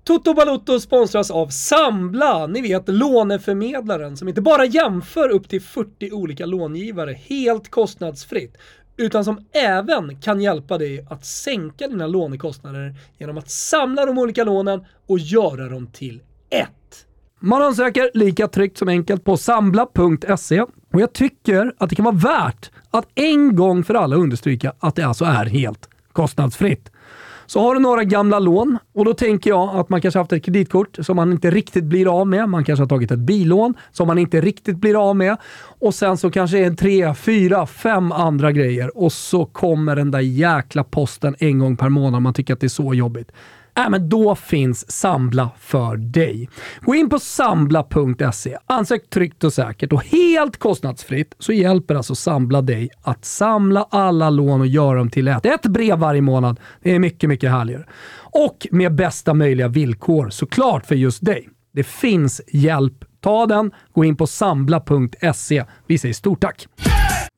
[0.05, 6.11] Toto Balotto sponsras av Sambla, ni vet låneförmedlaren som inte bara jämför upp till 40
[6.11, 8.57] olika långivare helt kostnadsfritt
[8.97, 14.43] utan som även kan hjälpa dig att sänka dina lånekostnader genom att samla de olika
[14.43, 16.69] lånen och göra dem till ett.
[17.39, 20.61] Man ansöker lika tryggt som enkelt på sambla.se
[20.93, 24.95] och jag tycker att det kan vara värt att en gång för alla understryka att
[24.95, 26.91] det alltså är helt kostnadsfritt.
[27.53, 30.45] Så har du några gamla lån och då tänker jag att man kanske haft ett
[30.45, 32.49] kreditkort som man inte riktigt blir av med.
[32.49, 35.37] Man kanske har tagit ett bilån som man inte riktigt blir av med.
[35.79, 40.19] Och sen så kanske en tre, fyra, fem andra grejer och så kommer den där
[40.19, 42.21] jäkla posten en gång per månad.
[42.21, 43.31] Man tycker att det är så jobbigt
[43.77, 46.49] äh, men då finns Sambla för dig.
[46.81, 52.61] Gå in på sambla.se, ansök tryggt och säkert och helt kostnadsfritt så hjälper alltså Sambla
[52.61, 55.45] dig att samla alla lån och göra dem till ett.
[55.45, 56.59] Ett brev varje månad.
[56.81, 57.85] Det är mycket, mycket härligare.
[58.15, 61.49] Och med bästa möjliga villkor såklart för just dig.
[61.73, 63.05] Det finns hjälp.
[63.21, 63.71] Ta den.
[63.93, 65.63] Gå in på sambla.se.
[65.87, 66.67] Vi säger stort tack!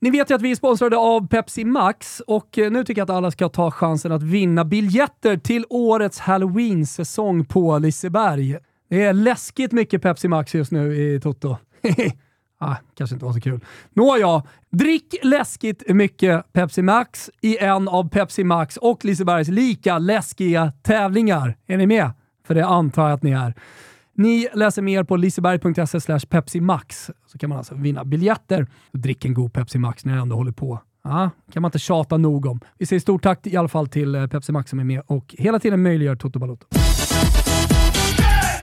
[0.01, 3.11] Ni vet ju att vi är sponsrade av Pepsi Max och eh, nu tycker jag
[3.11, 8.57] att alla ska ta chansen att vinna biljetter till årets Halloween-säsong på Liseberg.
[8.89, 11.57] Det är läskigt mycket Pepsi Max just nu i Toto.
[12.59, 13.59] ah, kanske inte var så kul.
[13.93, 20.71] Nåja, drick läskigt mycket Pepsi Max i en av Pepsi Max och Lisebergs lika läskiga
[20.83, 21.57] tävlingar.
[21.67, 22.11] Är ni med?
[22.47, 23.53] För det antar jag att ni är.
[24.17, 28.67] Ni läser mer på liseberg.se pepsimax så kan man alltså vinna biljetter.
[28.91, 32.17] Drick en god Pepsi Max när jag ändå håller på Ja, kan man inte tjata
[32.17, 32.59] nog om.
[32.77, 35.35] Vi säger stort tack i alla fall till eh, Pepsi Max som är med och
[35.37, 36.67] hela tiden möjliggör Toto Balotto.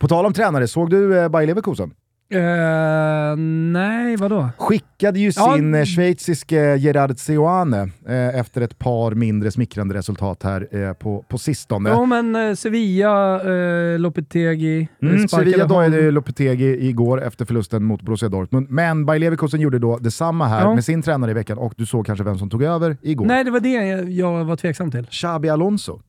[0.01, 1.95] På tal om tränare, såg du eh, Bayer Leverkusen?
[2.35, 3.37] Uh,
[3.73, 4.49] nej, vadå?
[4.59, 5.55] Skickade ju Ja.
[5.55, 11.25] sin eh, schweiziske Gerard Seoane eh, efter ett par mindre smickrande resultat här eh, på,
[11.29, 11.91] på sistone.
[11.91, 18.03] Jo, men eh, Sevilla, uh, Lopetegi eh, Mm, Sevilla dojade Lopetegi igår efter förlusten mot
[18.03, 20.75] Borussia Dortmund, men Bayer Leverkusen gjorde då detsamma här Ja.
[20.75, 23.27] med sin tränare i veckan och du såg kanske vem som tog över igår.
[23.27, 25.07] Nej, det var det jag- jag var tveksam till.
[25.11, 26.01] Xabi Alonso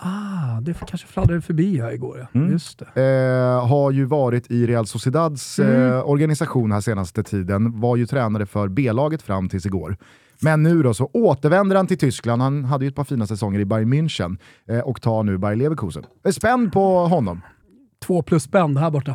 [0.00, 2.18] Ah, det kanske fladdrade förbi här igår.
[2.32, 2.38] Ja.
[2.40, 2.52] Mm.
[2.52, 5.92] Just eh, har ju varit i Real Sociedads Mm.
[5.92, 9.96] eh, organisation här senaste tiden, var ju tränare för B-laget fram tills igår.
[10.42, 13.60] Men nu då så återvänder han till Tyskland, han hade ju ett par fina säsonger
[13.60, 14.36] i Bayern München
[14.68, 16.04] eh, och tar nu Bayer Leverkusen.
[16.22, 17.40] Jag är spänd på honom.
[18.06, 19.14] Två plus spänn här borta.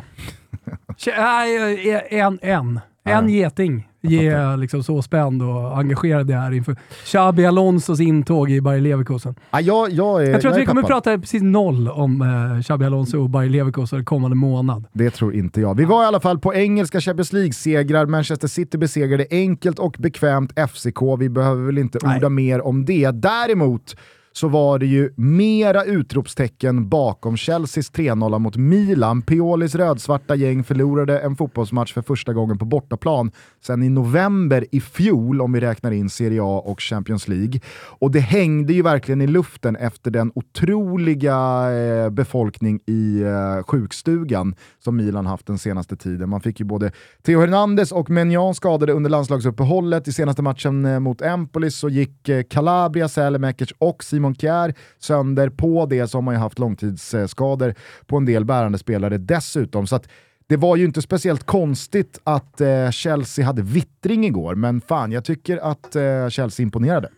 [1.06, 2.80] Nej, eh, en, en.
[3.06, 3.34] En Ja.
[3.34, 8.80] geting jag liksom så spänd och engagerad jag är inför Xabi Alonsos intåg i Bayer
[8.80, 9.34] Leverkusen.
[9.50, 11.04] Ah, jag, jag, är, Jag tror att är vi kommer peppad.
[11.04, 12.22] prata precis noll om
[12.56, 14.84] eh, Xabi Alonso och Bayer Leverkusen kommande månad.
[14.92, 15.74] Det tror inte jag.
[15.74, 18.06] Vi var i alla fall på engelska Champions League-segrar.
[18.06, 21.02] Manchester City besegrade enkelt och bekvämt FCK.
[21.18, 22.18] Vi behöver väl inte Nej.
[22.18, 23.10] orda mer om det.
[23.10, 23.96] Däremot
[24.36, 29.22] så var det ju mera utropstecken bakom Chelseas 3-0 mot Milan.
[29.22, 33.32] Piolis rödsvarta gäng förlorade en fotbollsmatch för första gången på bortaplan
[33.64, 37.60] sen i november i fjol om vi räknar in Serie A och Champions League.
[37.74, 44.54] Och det hängde ju verkligen i luften efter den otroliga eh, befolkning i eh, sjukstugan
[44.84, 46.28] som Milan haft den senaste tiden.
[46.28, 46.92] Man fick ju både
[47.22, 50.08] Theo Hernandez och Menjan skadade under landslagsuppehållet.
[50.08, 55.48] I senaste matchen eh, mot Empoli så gick eh, Calabria, Sälemäkic och Simon Kjær sönder.
[55.48, 57.74] På det så har man ju haft långtidsskador
[58.06, 59.86] på en del bärande spelare dessutom.
[59.86, 60.08] Så att
[60.46, 65.24] det var ju inte speciellt konstigt att eh, Chelsea hade vittring igår, men fan, jag
[65.24, 67.08] tycker att eh, Chelsea imponerade.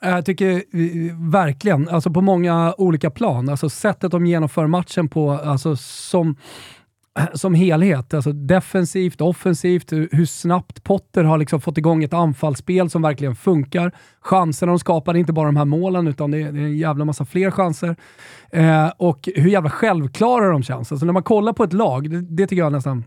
[0.00, 0.62] Jag tycker eh,
[1.30, 3.48] verkligen, alltså på många olika plan.
[3.48, 6.36] Alltså sättet de genomför matchen på, alltså som,
[7.34, 8.14] som helhet.
[8.14, 13.92] Alltså defensivt, offensivt, hur, snabbt Potter har liksom fått igång ett anfallsspel som verkligen funkar.
[14.20, 17.50] Chanserna de skapar, inte bara de här målen, utan det är, en jävla massa fler
[17.50, 17.96] chanser.
[18.50, 20.92] Eh, och hur jävla självklara de känns.
[20.92, 23.04] Alltså när man kollar på ett lag, det, det tycker jag nästan,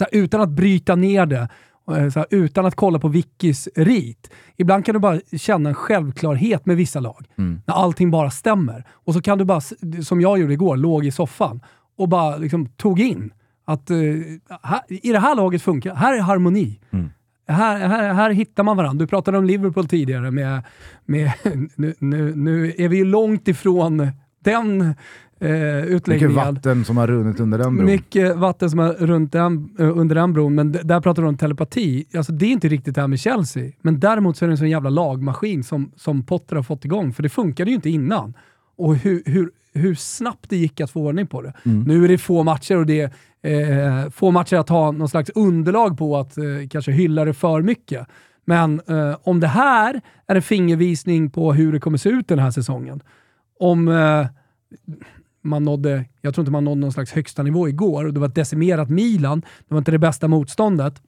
[0.00, 1.48] här, utan att bryta ner det,
[1.90, 4.30] eh, här, utan att kolla på Vickis rit.
[4.56, 7.26] Ibland kan du bara känna en självklarhet med vissa lag.
[7.66, 8.84] När allting bara stämmer.
[8.90, 9.60] Och så kan du bara,
[10.04, 11.60] som jag gjorde igår, låg i soffan
[11.98, 13.32] och bara liksom tog in
[13.64, 13.96] att eh,
[14.62, 16.80] här, i det här laget funkar Här är harmoni.
[17.48, 19.04] Här, här, här hittar man varandra.
[19.04, 20.30] Du pratade om Liverpool tidigare.
[20.30, 20.62] Med,
[21.04, 21.32] med,
[21.76, 24.08] nu, nu, nu är vi ju långt ifrån
[24.44, 26.34] den eh, Mycket utläggningen.
[26.34, 27.86] vatten som har runnit under den bron.
[27.86, 31.36] Mycket vatten som är runt den, eh, under den bron, men där pratar du om
[31.36, 32.04] telepati.
[32.16, 34.58] Alltså, det är inte riktigt det här med Chelsea, men däremot så är det en
[34.58, 38.34] sån jävla lagmaskin som, som Potter har fått igång, för det funkade ju inte innan.
[38.76, 41.52] Och hur, hur, hur snabbt det gick att få ordning på det.
[41.86, 43.00] Nu är det få matcher och det
[43.42, 47.34] är eh, få matcher att ha någon slags underlag på att eh, kanske hylla det
[47.34, 48.06] för mycket.
[48.44, 52.38] Men eh, om det här är en fingervisning på hur det kommer se ut den
[52.38, 53.02] här säsongen,
[53.58, 54.26] om eh,
[55.42, 58.28] man nådde, jag tror inte man nådde någon slags högsta nivå igår och det var
[58.28, 59.40] ett decimerat Milan.
[59.40, 61.02] Det var inte det bästa motståndet.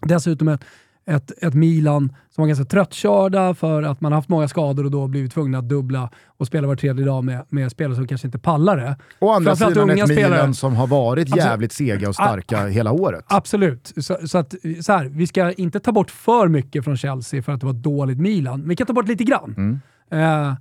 [0.00, 0.64] Dessutom ett,
[1.06, 5.08] ett, ett Milan som var ganska tröttkörda för att man haft många skador och då
[5.08, 8.38] blivit tvungna att dubbla och spela var tredje dag med, med spelare som kanske inte
[8.38, 8.96] pallar det.
[9.18, 10.54] Å andra Framförallt sidan unga ett Milan spelare.
[10.54, 11.44] som har varit Absolut.
[11.44, 13.24] jävligt sega och starka hela året.
[13.28, 13.92] Absolut.
[13.96, 17.52] Så, så att, så här, vi ska inte ta bort för mycket från Chelsea för
[17.52, 18.68] att det var dåligt Milan.
[18.68, 19.80] Vi kan ta bort lite grann.
[20.10, 20.54] Eh,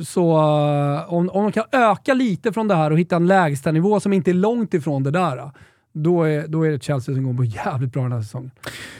[0.00, 3.72] så eh, om, om de kan öka lite från det här och hitta en lägsta
[3.72, 5.50] nivå som inte är långt ifrån det där, eh,
[5.92, 8.50] då är, då är det Chelsea som går på jävligt bra den här säsongen.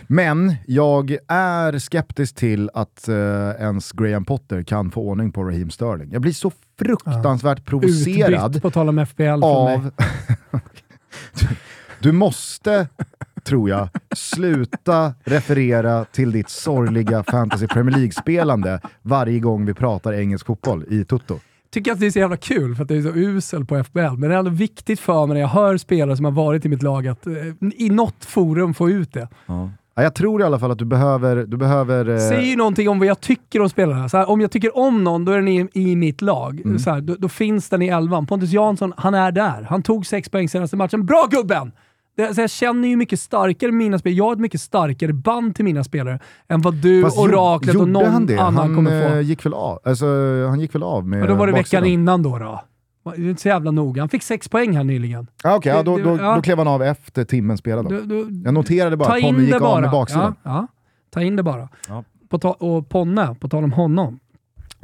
[0.06, 3.14] Men jag är skeptisk till att uh,
[3.60, 6.08] ens Graham Potter kan få ordning på Raheem Sterling.
[6.12, 9.74] Jag blir så fruktansvärt provocerad Utbytt, på tal om FBL från mig.
[9.74, 9.90] av...
[11.40, 11.46] du,
[12.00, 12.88] du måste,
[13.42, 20.46] tror jag, sluta referera till ditt sorgliga fantasy Premier League-spelande varje gång vi pratar engelsk
[20.46, 21.40] fotboll i Toto.
[21.70, 23.98] Tycker att det är så jävla kul för att det är så usel på FBL,
[23.98, 26.68] men det är ändå viktigt för mig när jag hör spelare som har varit i
[26.68, 27.32] mitt lag att eh,
[27.74, 29.28] i något forum få ut det.
[29.46, 29.70] Ja,
[30.02, 31.36] jag tror i alla fall att du behöver...
[31.36, 34.08] Du behöver eh, ju någonting om vad jag tycker om spelarna.
[34.08, 36.60] Så här, om jag tycker om någon, då är den i, i mitt lag.
[36.60, 36.78] Mm.
[36.78, 38.26] Så här, då, då finns den i elvan.
[38.26, 39.66] Pontus Jansson, han är där.
[39.68, 41.06] Han tog sex poäng senaste matchen.
[41.06, 41.72] Bra gubben!
[42.16, 44.16] Det, så jag känner ju mycket starkare mina spelare.
[44.16, 46.18] Jag har ett mycket starkare band till mina spelare
[46.48, 48.38] än vad du, Fast Oraklet och någon han det?
[48.38, 49.14] annan han, kommer få.
[49.14, 49.78] eh, gick väl av.
[49.84, 50.06] Alltså,
[50.48, 51.82] han gick väl av med Men då var det baksidan.
[51.82, 52.38] veckan innan då.
[52.38, 52.60] då.
[53.04, 54.02] Det är inte så jävla noga.
[54.02, 55.26] Han fick sex poäng här nyligen.
[55.44, 56.34] Ah, Okej, ja, då, då, ja.
[56.36, 57.88] då klev han av efter timmen spelade.
[57.88, 59.80] Du, du, Jag noterade bara att in Ponny gick det av bara.
[59.80, 60.34] med baksidan.
[60.42, 60.66] Ja, ja.
[61.10, 61.68] Ta in det bara.
[62.28, 64.18] på ta- och Ponne, på tal om honom.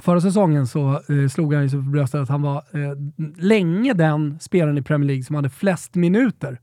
[0.02, 2.96] Förra säsongen så eh, slog han ju sig för bröstet att han var eh,
[3.36, 6.58] länge den spelaren i Premier League som hade flest minuter.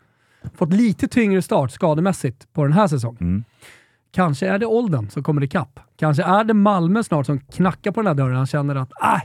[0.56, 3.18] Fått lite tyngre start skademässigt på den här säsongen.
[3.22, 3.44] Mm.
[4.12, 5.80] Kanske är det åldern som kommer ikapp.
[5.96, 8.36] Kanske är det Malmö snart som knackar på den här dörren.
[8.36, 9.22] Han känner att äh,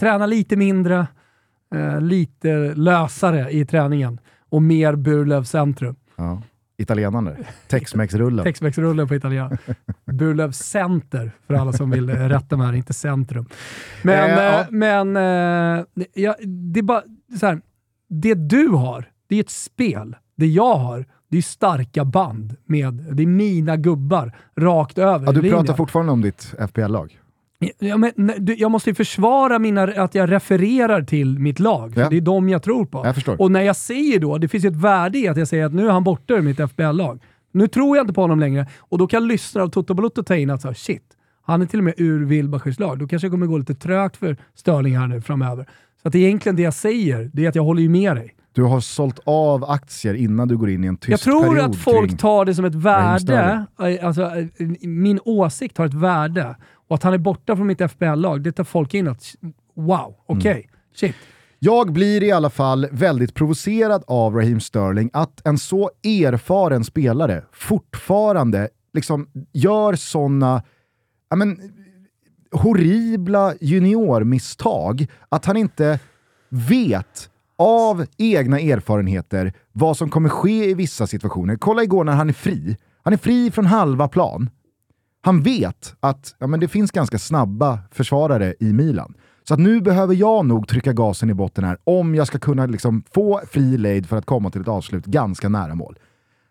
[0.00, 1.06] träna lite mindre,
[1.74, 5.96] eh, lite lösare i träningen och mer Burlöv centrum.
[6.16, 6.42] Ja.
[6.80, 7.36] Italienare.
[7.68, 8.44] Tex-Mex-rullen.
[8.44, 9.74] Tex-Mex-rullen på italienska.
[10.04, 13.46] Burlöv center för alla som vill eh, rätta mig här, inte centrum.
[14.02, 14.66] Men, Eh, eh, ja.
[14.70, 17.02] men eh, ja, det är bara
[17.40, 17.60] så här,
[18.08, 20.16] det du har, det är ett spel.
[20.38, 25.32] Det jag har, det är starka band med, det är mina gubbar rakt över Ja,
[25.32, 25.58] du linjen.
[25.58, 27.18] pratar fortfarande om ditt FPL-lag.
[27.78, 28.12] Ja, men,
[28.58, 31.92] jag måste ju försvara mina, att jag refererar till mitt lag.
[31.96, 32.08] Ja.
[32.08, 33.14] Det är de jag tror på.
[33.26, 33.40] Jag.
[33.40, 35.74] Och när jag säger då, det finns ju ett värde i att jag säger att
[35.74, 37.22] nu är han borta ur mitt FBL-lag.
[37.52, 40.36] Nu tror jag inte på honom längre och då kan lyssnare av Toto Balotto ta
[40.36, 41.04] in att så här, shit,
[41.42, 42.98] han är till och med ur Wilbachers lag.
[42.98, 45.68] Då kanske det kommer gå lite trögt för Störling här nu framöver.
[46.02, 48.34] Så att egentligen det jag säger, det är att jag håller ju med dig.
[48.58, 51.70] Du har sålt av aktier innan du går in i en tyst Jag tror period
[51.70, 54.46] att folk tar det som ett värde, eh, alltså eh,
[54.80, 56.56] min åsikt har ett värde.
[56.88, 59.34] Och att han är borta från mitt FBL-lag, det tar folk in att
[59.74, 60.66] wow, okej, Mm.
[60.94, 61.16] shit.
[61.58, 67.44] Jag blir i alla fall väldigt provocerad av Raheem Sterling att en så erfaren spelare
[67.52, 70.62] fortfarande liksom gör sådana
[72.52, 76.00] horribla juniormisstag att han inte
[76.48, 81.56] vet av egna erfarenheter vad som kommer ske i vissa situationer.
[81.56, 82.76] Kolla igår när han är fri.
[83.02, 84.50] Han är fri från halva plan.
[85.20, 89.14] Han vet att ja, men det finns ganska snabba försvarare i Milan.
[89.48, 92.66] Så att nu behöver jag nog trycka gasen i botten här om jag ska kunna
[92.66, 95.98] liksom få fri lejd för att komma till ett avslut ganska nära mål.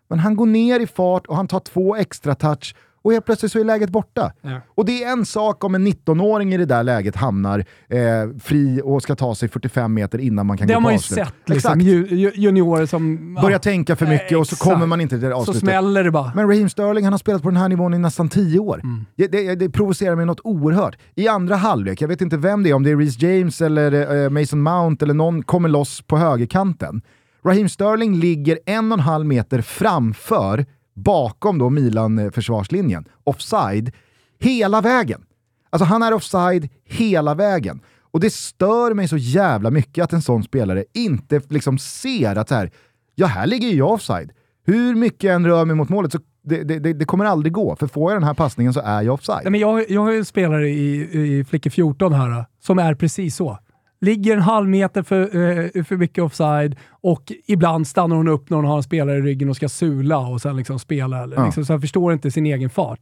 [0.08, 3.52] Men han går ner i fart och han tar två extra touch och helt plötsligt
[3.52, 4.32] så är läget borta.
[4.42, 4.60] Ja.
[4.74, 7.58] Och det är en sak om en 19-åring i det där läget hamnar
[7.88, 7.98] eh,
[8.40, 10.92] fri och ska ta sig 45 meter innan man kan Det gå har på man
[10.92, 11.18] ju avslut.
[11.18, 13.32] sett, liksom, ju, ju, juniorer som...
[13.36, 15.60] ja, Börjar tänka för mycket och så kommer man inte till det Så avslutet.
[15.62, 16.32] smäller det bara.
[16.34, 18.80] Men Raheem Sterling han har spelat på den här nivån i nästan 10 år.
[18.84, 19.04] Mm.
[19.16, 20.96] Det, det, det provocerar mig något oerhört.
[21.14, 24.22] I andra halvlek, jag vet inte vem det är, om det är Reece James eller
[24.24, 27.02] eh, Mason Mount eller någon kommer loss på högerkanten.
[27.44, 30.66] Raheem Sterling ligger en och en halv meter framför,
[31.02, 33.92] bakom då Milan-försvarslinjen, offside,
[34.38, 35.22] hela vägen.
[35.70, 37.80] Alltså han är offside hela vägen.
[38.10, 42.48] Och det stör mig så jävla mycket att en sån spelare inte liksom ser att
[42.48, 42.70] så här,
[43.14, 44.32] ja här ligger ju jag offside.
[44.64, 47.76] Hur mycket jag än rör mig mot målet så det, det, det, kommer aldrig gå,
[47.76, 49.40] för får jag den här passningen så är jag offside.
[49.42, 52.94] Nej, men jag, jag har ju en spelare i, i Flicke 14 här som är
[52.94, 53.58] precis så.
[54.00, 58.56] Ligger en halv meter för, eh, för mycket offside och ibland stannar hon upp när
[58.56, 61.22] hon har en spelare i ryggen och ska sula och sen liksom spela.
[61.22, 61.44] Eller Ja.
[61.44, 63.00] liksom, så han förstår inte sin egen fart.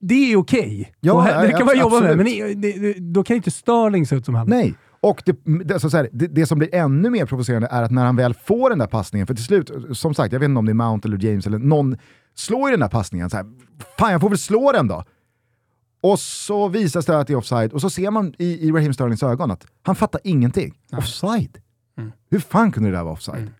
[0.00, 0.92] Det är okej.
[1.00, 2.52] Ja, Och ja, det kan man abs- jobba med, absolut.
[2.56, 4.48] men det, det, då kan inte Sterling se ut som han.
[4.48, 4.74] Nej.
[5.00, 7.90] Och det, det, alltså så här, det, det som blir ännu mer provocerande är att
[7.90, 10.58] när han väl får den där passningen, för till slut, som sagt, jag vet inte
[10.58, 11.96] om det är Mount eller James eller någon,
[12.34, 13.46] slår ju den där passningen så här,
[13.98, 15.04] fan jag får väl slå den då.
[16.10, 18.94] Och så visas det att det är offside och så ser man i, i Raheem
[18.94, 20.74] Sterlings ögon att han fattar ingenting.
[20.96, 21.58] Offside?
[22.30, 23.50] Hur fan kunde det där vara offside?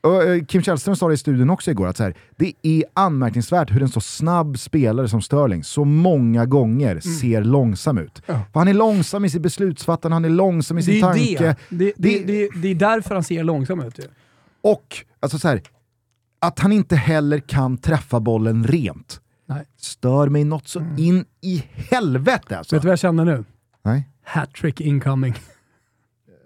[0.00, 2.84] Och, eh, Kim Källström sa det i studion också igår, att så här, det är
[2.94, 8.22] anmärkningsvärt hur en så snabb spelare som Sterling så många gånger ser långsam ut.
[8.26, 8.40] Ja.
[8.54, 11.38] Han är långsam i sitt beslutsfattande, han är långsam i det sin ju tanke.
[11.38, 11.56] det.
[11.68, 13.98] Det, det, Det- det, det är därför han ser långsam ut.
[14.62, 15.62] Och alltså så här,
[16.40, 19.20] att han inte heller kan träffa bollen rent.
[19.54, 19.64] Nej.
[19.76, 22.76] Stör mig något så in i helvete alltså.
[22.76, 23.44] Vet du vad jag känner nu?
[23.82, 24.08] Nej.
[24.24, 25.34] Hattrick incoming.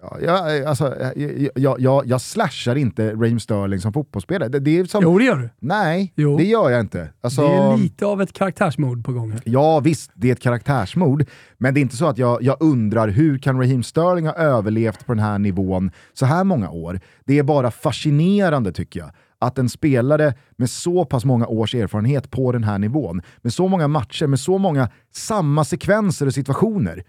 [0.03, 4.49] Ja, jag, alltså, jag, jag, jag, jag slashar inte Raheem Sterling som fotbollsspelare.
[4.49, 5.49] Det, det är som, Jo, det gör du.
[5.59, 6.37] Nej, Jo.
[6.37, 7.09] det gör jag inte.
[7.21, 9.31] Alltså, Det är lite av ett karaktärsmord på gång.
[9.31, 9.41] här.
[9.45, 11.25] Ja visst, det är ett karaktärsmord,
[11.59, 15.07] men det är inte så att jag, jag undrar hur kan Raheem Sterling ha överlevt
[15.07, 17.01] på den här nivån så här många år.
[17.25, 22.31] Det är bara fascinerande tycker jag, att en spelare med så pass många års erfarenhet
[22.31, 27.05] på den här nivån, med så många matcher, med så många samma sekvenser och situationer,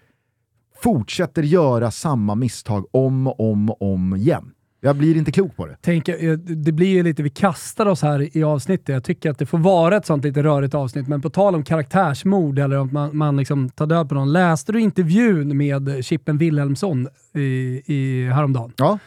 [0.83, 4.51] fortsätter göra samma misstag om och om och om igen.
[4.79, 5.77] Jag blir inte klok på det.
[5.81, 8.89] Tänk, eh, det blir ju lite, vi kastar oss här i avsnittet.
[8.89, 11.63] Jag tycker att det får vara ett sånt lite rörigt avsnitt, men på tal om
[11.63, 14.33] karaktärsmord eller om man, man liksom tar död på någon.
[14.33, 18.73] Läste du intervjun med Chippen Wilhelmsson i, i häromdagen?
[18.77, 18.99] Ja,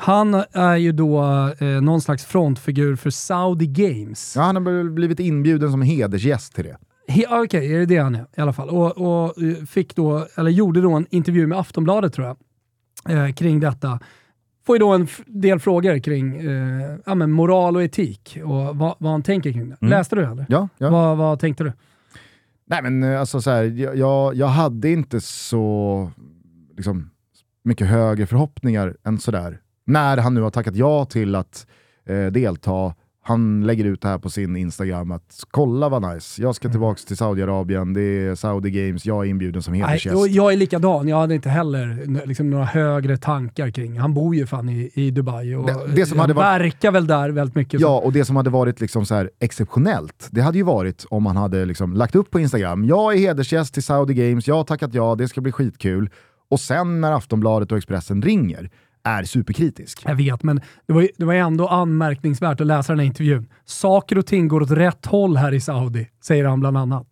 [0.00, 1.22] Han är ju då
[1.58, 4.32] eh, någon slags frontfigur för Saudi Games.
[4.36, 6.76] ja han har väl blivit inbjuden som hedersgäst till det.
[7.08, 8.68] He, ah, Okej, är det det han är i alla fall?
[8.68, 12.36] Och, och eh, fick då, eller gjorde då en intervju med Aftonbladet tror jag,
[13.26, 14.00] eh, kring detta.
[14.66, 18.94] Får ju då en del frågor kring eh, ja, men moral och etik och vad,
[18.98, 19.76] vad han tänker kring det.
[19.86, 20.46] Läste du eller?
[20.48, 20.90] Ja, ja.
[20.90, 21.72] Vad, vad tänkte du?
[22.66, 23.64] Nej men eh, alltså så här,
[23.96, 26.10] jag, jag hade inte så
[26.76, 27.10] liksom,
[27.64, 29.60] mycket högre förhoppningar än sådär.
[29.90, 31.66] När han nu har tackat ja till att
[32.08, 36.54] eh, delta han lägger ut det här på sin Instagram att kolla vad nice, jag
[36.54, 36.72] ska Mm.
[36.72, 40.26] tillbaka till Saudiarabien, det är Saudi Games, jag är inbjuden som hedersgäst.
[40.30, 41.08] jag är likadan.
[41.08, 43.98] Jag hade inte heller liksom, några högre tankar kring.
[43.98, 46.90] Han bor ju fan i, i Dubai och Det- det som han hade varit- verkar
[46.92, 47.80] väl där väldigt mycket.
[47.80, 51.22] Ja, och det som hade varit liksom så här exceptionellt, det hade ju varit om
[51.22, 54.64] man hade liksom lagt upp på Instagram, jag är hedersgäst till Saudi Games, jag har
[54.64, 56.10] tackat ja, det ska bli skitkul.
[56.50, 58.70] Och sen när Aftonbladet och Expressen ringer,
[59.02, 60.02] är superkritisk.
[60.06, 63.48] Jag vet, men det var, ju, det var ändå anmärkningsvärt att läsa den här intervjun.
[63.64, 67.06] Saker och ting går åt rätt håll här i Saudi, säger han bland annat.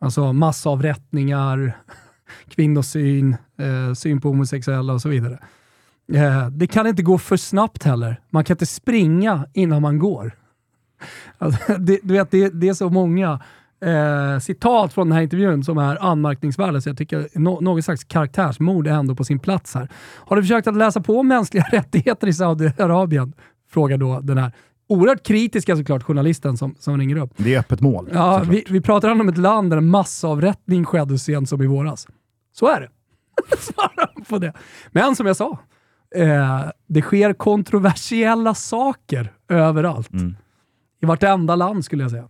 [0.00, 1.76] Alltså massavrättningar,
[2.48, 5.38] kvinnosyn, eh, syn på homosexuella och så vidare.
[6.12, 8.20] Eh, det kan inte gå för snabbt heller.
[8.30, 10.32] Man kan inte springa innan man går.
[11.38, 13.40] Alltså, det, du vet, det, det är så många
[13.84, 18.04] eh, citat från den här intervjun som är anmärkningsvärda, så jag tycker no, något slags
[18.04, 19.88] karaktärsmord är ändå på sin plats här.
[20.16, 23.32] Har du försökt att läsa på mänskliga rättigheter i Saudiarabien?
[23.70, 24.52] Frågar då den här
[24.86, 27.30] oerhört kritiska såklart journalisten som, som ringer upp.
[27.36, 28.08] Det är öppet mål.
[28.12, 28.54] Ja, såklart.
[28.54, 32.06] vi, vi pratar om ett land där en massavrättning skedde sent som i våras.
[32.52, 32.88] Så är det.
[33.58, 34.52] Svarar på det.
[34.90, 35.58] Men som jag sa,
[36.14, 40.12] eh, det sker kontroversiella saker överallt.
[40.12, 40.36] Mm.
[41.02, 42.28] I vartenda land skulle jag säga.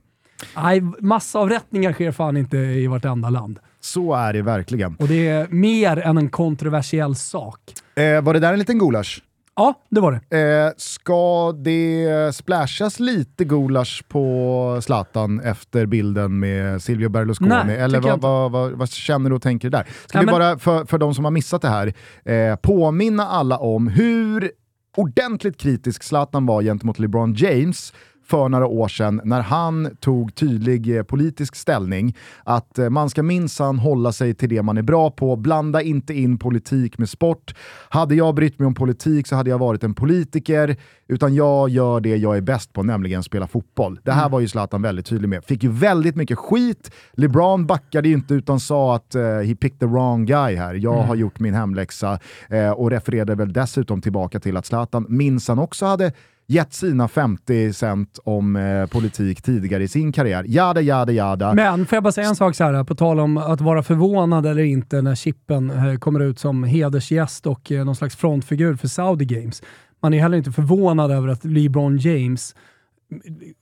[0.57, 3.59] Nej, massavrättningar sker fan inte i vartenda land.
[3.81, 4.97] Så är det verkligen.
[4.97, 7.61] Och det är mer än en kontroversiell sak.
[7.97, 9.23] Eh, var det där en liten gulasch?
[9.57, 10.39] Ja, det var det.
[10.67, 17.51] Eh, ska det splashas lite gulasch på Zlatan efter bilden med Silvio Berlusconi?
[17.67, 19.87] Nej, Eller vad, vad, vad, vad känner du och tänker där?
[20.07, 21.93] Ska Nej, vi bara, för, för de som har missat det här,
[22.25, 24.51] eh, påminna alla om hur
[24.97, 27.93] ordentligt kritisk Zlatan var gentemot LeBron James
[28.27, 32.17] för några år sedan när han tog tydlig eh, politisk ställning.
[32.45, 36.15] Att eh, man ska minsann hålla sig till det man är bra på, blanda inte
[36.15, 37.55] in politik med sport.
[37.89, 40.77] Hade jag brytt mig om politik så hade jag varit en politiker,
[41.09, 44.01] utan jag gör det jag är bäst på, nämligen spela fotboll.
[44.03, 45.45] Det här var ju Zlatan väldigt tydlig med.
[45.45, 46.91] Fick ju väldigt mycket skit.
[47.13, 50.75] LeBron backade ju inte utan sa att eh, he picked the wrong guy här.
[50.75, 52.19] Jag har gjort min hemläxa
[52.49, 56.13] eh, och refererade väl dessutom tillbaka till att Zlatan minsann också hade
[56.47, 60.45] gett sina 50 cent om eh, politik tidigare i sin karriär.
[60.49, 61.55] Jada, jada, jada.
[61.55, 64.47] Men får jag bara säga en sak så här, på tal om att vara förvånad
[64.47, 68.89] eller inte när Chippen eh, kommer ut som hedersgäst och eh, någon slags frontfigur för
[68.89, 69.63] Saudi Games.
[70.03, 72.55] Man är heller inte förvånad över att LeBron James,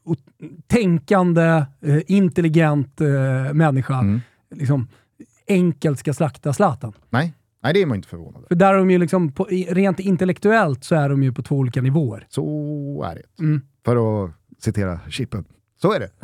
[0.05, 0.15] o-
[0.67, 3.09] tänkande, eh, intelligent eh,
[3.53, 4.21] människa, Mm.
[4.55, 4.89] liksom,
[5.49, 6.93] enkelt ska slakta Zlatan.
[7.11, 7.35] Nej.
[7.63, 8.49] Nej, det är man inte förvånad över.
[8.49, 11.57] För där är de ju liksom, på, rent intellektuellt så är de ju på två
[11.57, 12.27] olika nivåer.
[12.29, 13.43] Så är det.
[13.43, 13.61] Mm.
[13.85, 15.45] För att citera Chippen.
[15.83, 16.11] Så är det.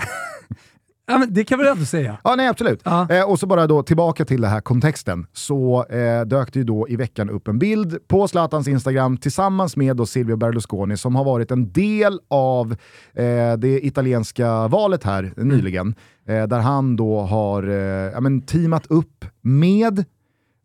[1.10, 2.18] Ja, men det kan vi ändå säga?
[2.24, 2.80] Ja, nej absolut.
[2.84, 3.10] Ja.
[3.10, 6.64] Eh, och så bara då tillbaka till den här kontexten, så eh, dök det ju
[6.64, 11.16] då i veckan upp en bild på Zlatans Instagram tillsammans med då Silvio Berlusconi som
[11.16, 12.72] har varit en del av
[13.14, 15.94] eh, det italienska valet här nyligen,
[16.26, 20.04] eh, där han då har eh, ja, men teamat upp med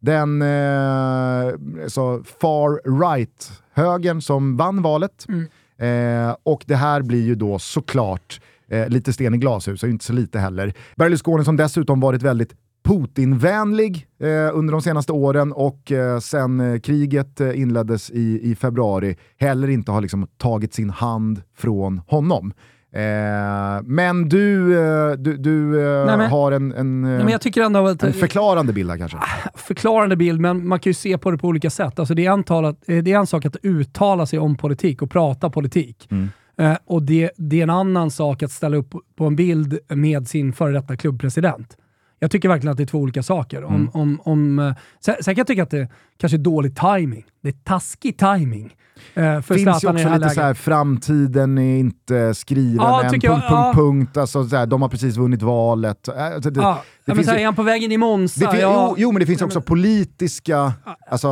[0.04, 5.26] den eh, så far right-högern som vann valet.
[5.78, 10.06] Eh, och det här blir ju då såklart eh, lite sten i glashus, och inte
[10.06, 10.74] så lite heller.
[10.96, 16.80] Berlusconi som dessutom varit väldigt Putin-vänlig eh, under de senaste åren och eh, sen eh,
[16.80, 22.54] kriget eh, inleddes i, i februari heller inte har liksom tagit sin hand från honom.
[22.96, 27.26] Eh, men du, eh, du, du eh, Nej, har en, en, eh, Nej,
[27.66, 28.04] ändå att...
[28.04, 29.18] en förklarande bild här kanske.
[29.56, 32.00] förklarande bild, men man kan ju se på det på olika sätt.
[32.00, 35.12] Alltså det, är en eh, det är en sak att uttala sig om politik och
[35.12, 36.10] prata politik.
[36.58, 40.28] Eh, och det, det är en annan sak att ställa upp på en bild med
[40.28, 41.78] sin före detta klubbpresident.
[42.24, 43.64] Jag tycker verkligen att det är två olika saker.
[43.64, 47.24] Om, om, om, eh, sen, sen kan jag tycka att det kanske är dålig timing.
[47.42, 48.76] Det är taskig timing.
[49.14, 50.58] Eh, för finns ju också lite så här, läget.
[50.58, 53.72] framtiden är inte skriven Ja, än, tycker jag, punkt, ja.
[53.76, 54.18] punkt, punkt.
[54.18, 56.08] Alltså, så här, de har precis vunnit valet.
[56.08, 57.98] Äh, Alltså, det, Ja, det ja, men finns här, ju- är han på vägen i
[57.98, 58.52] Monza?
[58.52, 60.74] fin- ja, jo, jo, men det finns också politiska
[61.10, 61.28] alltså,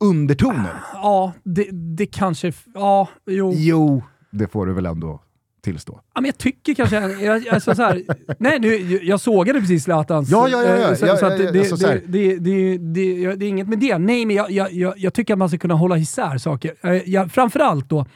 [0.00, 0.72] undertoner.
[0.94, 2.52] ja det, det kanske...
[2.74, 3.52] Ja, jo.
[3.56, 5.20] Jo, det får du väl ändå
[5.62, 6.00] tillstå.
[6.14, 6.96] Ja, men jag tycker kanske...
[6.96, 8.02] Jag, alltså så här,
[8.38, 10.30] nej, nu, jag sågade precis Zlatans...
[10.30, 10.90] Ja, ja, ja, ja.
[10.90, 13.48] eh, Så, Ja, så ja, ja, det, alltså så det, det, det, det, det är
[13.48, 13.98] inget med det.
[13.98, 16.74] Nej, men jag, jag, jag, tycker att man ska kunna hålla isär saker.
[16.82, 18.06] Eh, Jag, framförallt då,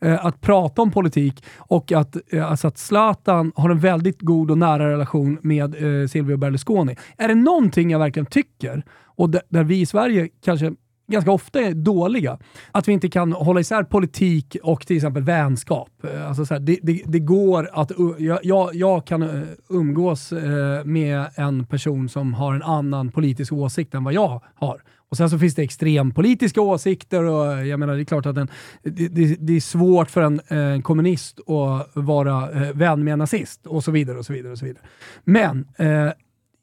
[0.00, 4.50] eh, att prata om politik och att, eh, alltså att Zlatan har en väldigt god
[4.50, 6.96] och nära relation med eh, Silvio Berlusconi.
[7.18, 8.82] Är det någonting jag verkligen tycker,
[9.16, 10.72] och där, där vi i Sverige kanske
[11.06, 12.38] ganska ofta är dåliga.
[12.72, 15.90] Att vi inte kan hålla isär politik och till exempel vänskap.
[16.04, 17.92] Eh, alltså så här, det, det, det, går att...
[18.18, 23.94] Jag, jag, kan eh, umgås eh, med en person som har en annan politisk åsikt
[23.94, 24.82] än vad jag har.
[25.08, 28.48] Och sen så finns det extrempolitiska åsikter och jag menar det är klart att en,
[28.82, 33.66] det, det, det, är svårt för en, en kommunist att vara vän med en nazist
[33.66, 34.18] och så vidare.
[34.18, 34.82] och så vidare och så vidare.
[35.24, 36.12] Men eh,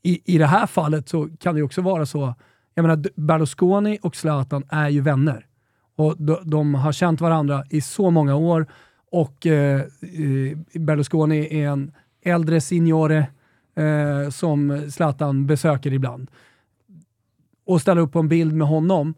[0.03, 2.35] i, i det här fallet så kan det också vara så
[2.73, 5.45] jag menar, Berlusconi och Zlatan är ju vänner.
[5.95, 8.67] Och de, de har känt varandra i så många år
[9.11, 11.91] och eh, eh, Berlusconi är en
[12.21, 13.27] äldre signore
[13.75, 16.31] eh, som Zlatan besöker ibland.
[17.65, 19.13] Och ställa upp på en bild med honom,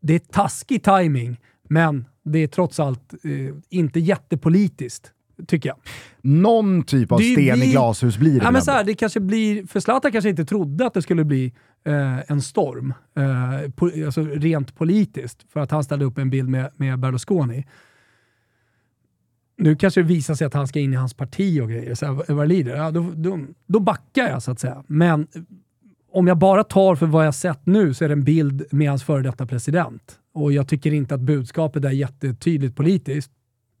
[0.00, 5.12] det är taskig timing men det är trots allt eh, inte jättepolitiskt
[5.46, 5.78] tycker jag.
[6.22, 8.94] Någon typ av det sten blir, i glashus blir det ja, men så här, det
[8.94, 11.52] kanske blir, För Zlatan kanske inte trodde att det skulle bli
[11.84, 16.48] eh, en storm, eh, po, alltså rent politiskt, för att han ställde upp en bild
[16.48, 17.66] med, med Berlusconi.
[19.56, 22.06] Nu kanske det visar sig att han ska in i hans parti och grejer, så
[22.06, 22.76] här, vad lider.
[22.76, 24.84] Ja, då, då, då backar jag så att säga.
[24.86, 25.26] Men
[26.12, 28.88] om jag bara tar för vad jag sett nu så är det en bild med
[28.88, 30.18] hans före detta president.
[30.34, 33.32] Och jag tycker inte att budskapet är jättetydligt politiskt.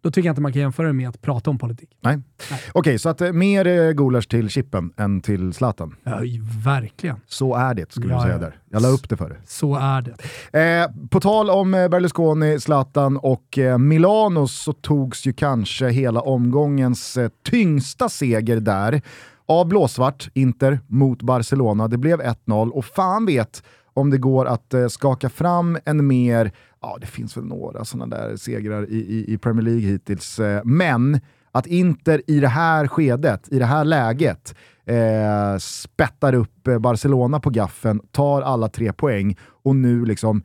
[0.02, 1.90] Då tycker jag inte man kan jämföra det med att prata om politik.
[2.00, 2.16] Nej.
[2.16, 2.22] Nej.
[2.50, 5.96] Okej, okay, så att eh, mer eh, gulasch till Chippen än till Zlatan?
[6.04, 6.20] Ja,
[6.64, 7.16] verkligen.
[7.26, 8.58] Så är det, skulle ja, du säga där.
[8.70, 9.38] Jag la upp det för dig.
[9.46, 10.82] Så är det.
[10.82, 16.20] Eh, på tal om eh, Berlusconi, Zlatan och eh, Milano så togs ju kanske hela
[16.20, 19.02] omgångens eh, tyngsta seger där
[19.46, 21.88] av blåsvart, Inter, mot Barcelona.
[21.88, 23.62] Det blev 1-0 och fan vet
[23.94, 26.52] om det går att skaka fram en mer
[26.82, 30.38] ja det finns väl några sådana där segrar i, i, i Premier League hittills.
[30.38, 31.20] Eh, men
[31.52, 34.54] att Inter i det här skedet, i det här läget,
[34.84, 40.42] eh, spettar upp eh, Barcelona på gaffen, tar alla tre poäng och nu liksom,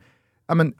[0.48, 0.74] ja men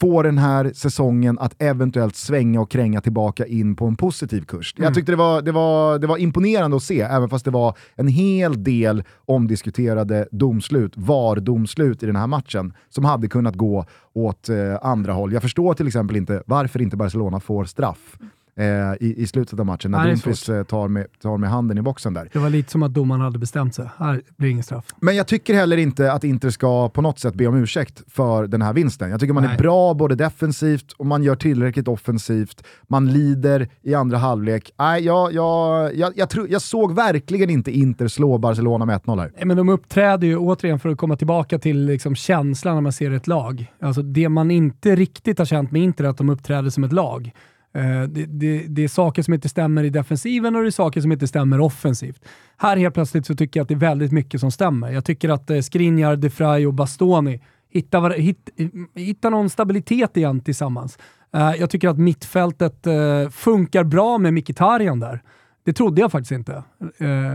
[0.00, 4.74] få den här säsongen att eventuellt svänga och kränga tillbaka in på en positiv kurs.
[4.76, 4.84] Mm.
[4.84, 7.76] Jag tyckte det var, det, var, det var imponerande att se, även fast det var
[7.94, 14.48] en hel del omdiskuterade domslut, VAR-domslut i den här matchen, som hade kunnat gå åt
[14.48, 15.32] eh, andra håll.
[15.32, 18.16] Jag förstår till exempel inte varför inte Barcelona får straff
[18.60, 21.82] eh, i, i slutet av matchen när Dumfries eh, tar, med, tar med handen i
[21.82, 22.28] boxen där.
[22.32, 23.88] Det var lite som att domaren hade bestämt sig.
[23.96, 24.84] Här blir ingen straff.
[25.00, 28.46] Men jag tycker heller inte att Inter ska på något sätt be om ursäkt för
[28.46, 29.10] den här vinsten.
[29.10, 29.54] Jag tycker man Nej.
[29.54, 32.64] är bra både defensivt och man gör tillräckligt offensivt.
[32.88, 34.72] Man lider i andra halvlek.
[34.78, 39.20] Nej, jag, jag, jag, jag, tro, jag såg verkligen inte Inter slå Barcelona med 1-0
[39.20, 39.44] här.
[39.44, 43.10] Men de uppträder ju återigen för att komma tillbaka till liksom känslan när man ser
[43.10, 43.72] ett lag.
[43.80, 46.92] Alltså det man inte riktigt har känt med Inter är att de uppträder som ett
[46.92, 47.32] lag.
[47.72, 51.00] Eh, det, det, det, är saker som inte stämmer i defensiven och det är saker
[51.00, 52.24] som inte stämmer offensivt.
[52.56, 54.90] Här helt plötsligt så tycker jag att det är väldigt mycket som stämmer.
[54.90, 57.40] Jag tycker att eh, Skriniar, De Frey och Bastoni
[57.70, 58.50] hittar, hitt,
[58.94, 60.98] hittar någon stabilitet igen tillsammans.
[61.34, 62.86] Eh, jag tycker att mittfältet
[63.30, 65.22] funkar bra med Mkhitaryan där.
[65.64, 66.62] Det trodde jag faktiskt inte.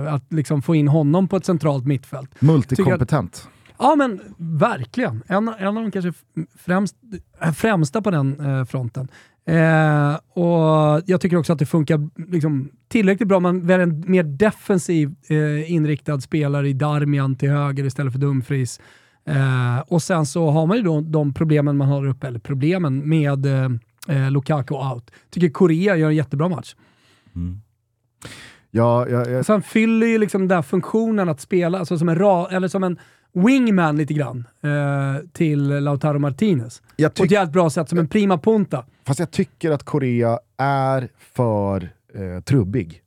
[0.09, 2.41] Att liksom få in honom på ett centralt mittfält.
[2.41, 3.49] Multikompetent.
[3.77, 5.23] Ja men verkligen.
[5.27, 6.13] En, en av de kanske
[6.55, 6.95] främst,
[7.55, 9.07] främsta på den fronten.
[9.47, 13.39] Eh, och Jag tycker också att det funkar liksom, tillräckligt bra.
[13.39, 18.79] Man väljer en mer defensiv eh, inriktad spelare i Darmian till höger istället för Dumfries.
[19.25, 23.09] Eh, och sen så har man ju då de problemen man har uppe, eller problemen
[23.09, 23.69] med eh,
[24.07, 25.11] eh Lukaku out.
[25.29, 26.75] Tycker Korea gör en jättebra match.
[27.35, 27.61] Mm.
[28.71, 29.43] Ja, ja, ja.
[29.43, 32.83] Sen fyller ju liksom den där funktionen att spela, alltså som en, ra, eller som
[32.83, 32.99] en
[33.33, 36.81] wingman lite grann eh, till Lautaro Martinez.
[37.17, 38.85] På ett jävligt bra sätt, som en prima punta.
[39.05, 43.01] Fast jag tycker att Korea är för eh, trubbig.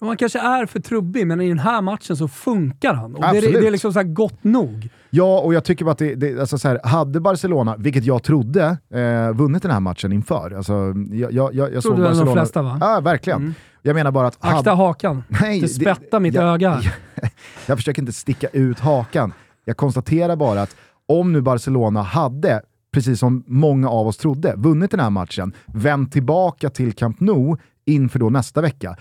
[0.00, 3.14] Man kanske är för trubbig, men i den här matchen så funkar han.
[3.14, 4.88] Och det, det, är liksom så gott nog.
[5.10, 8.22] Ja, och jag tycker bara att det, det alltså så här, hade Barcelona, vilket jag
[8.22, 10.56] trodde, eh, vunnit den här matchen inför.
[10.56, 12.24] Alltså, jag, jag, jag, jag såg Barcelona...
[12.24, 12.78] de flesta va?
[12.80, 13.40] Ja, verkligen.
[13.40, 13.54] Mm.
[13.82, 14.36] Jag menar bara att...
[14.40, 14.70] Akta hade...
[14.70, 15.24] hakan.
[15.28, 16.80] Nej, det spettar mitt jag, öga.
[17.14, 17.30] Jag,
[17.66, 19.32] jag försöker inte sticka ut hakan.
[19.64, 20.76] Jag konstaterar bara att
[21.06, 22.62] om nu Barcelona hade,
[22.98, 27.56] precis som många av oss trodde, vunnit den här matchen, vänt tillbaka till Camp Nou
[27.84, 28.96] inför då nästa vecka,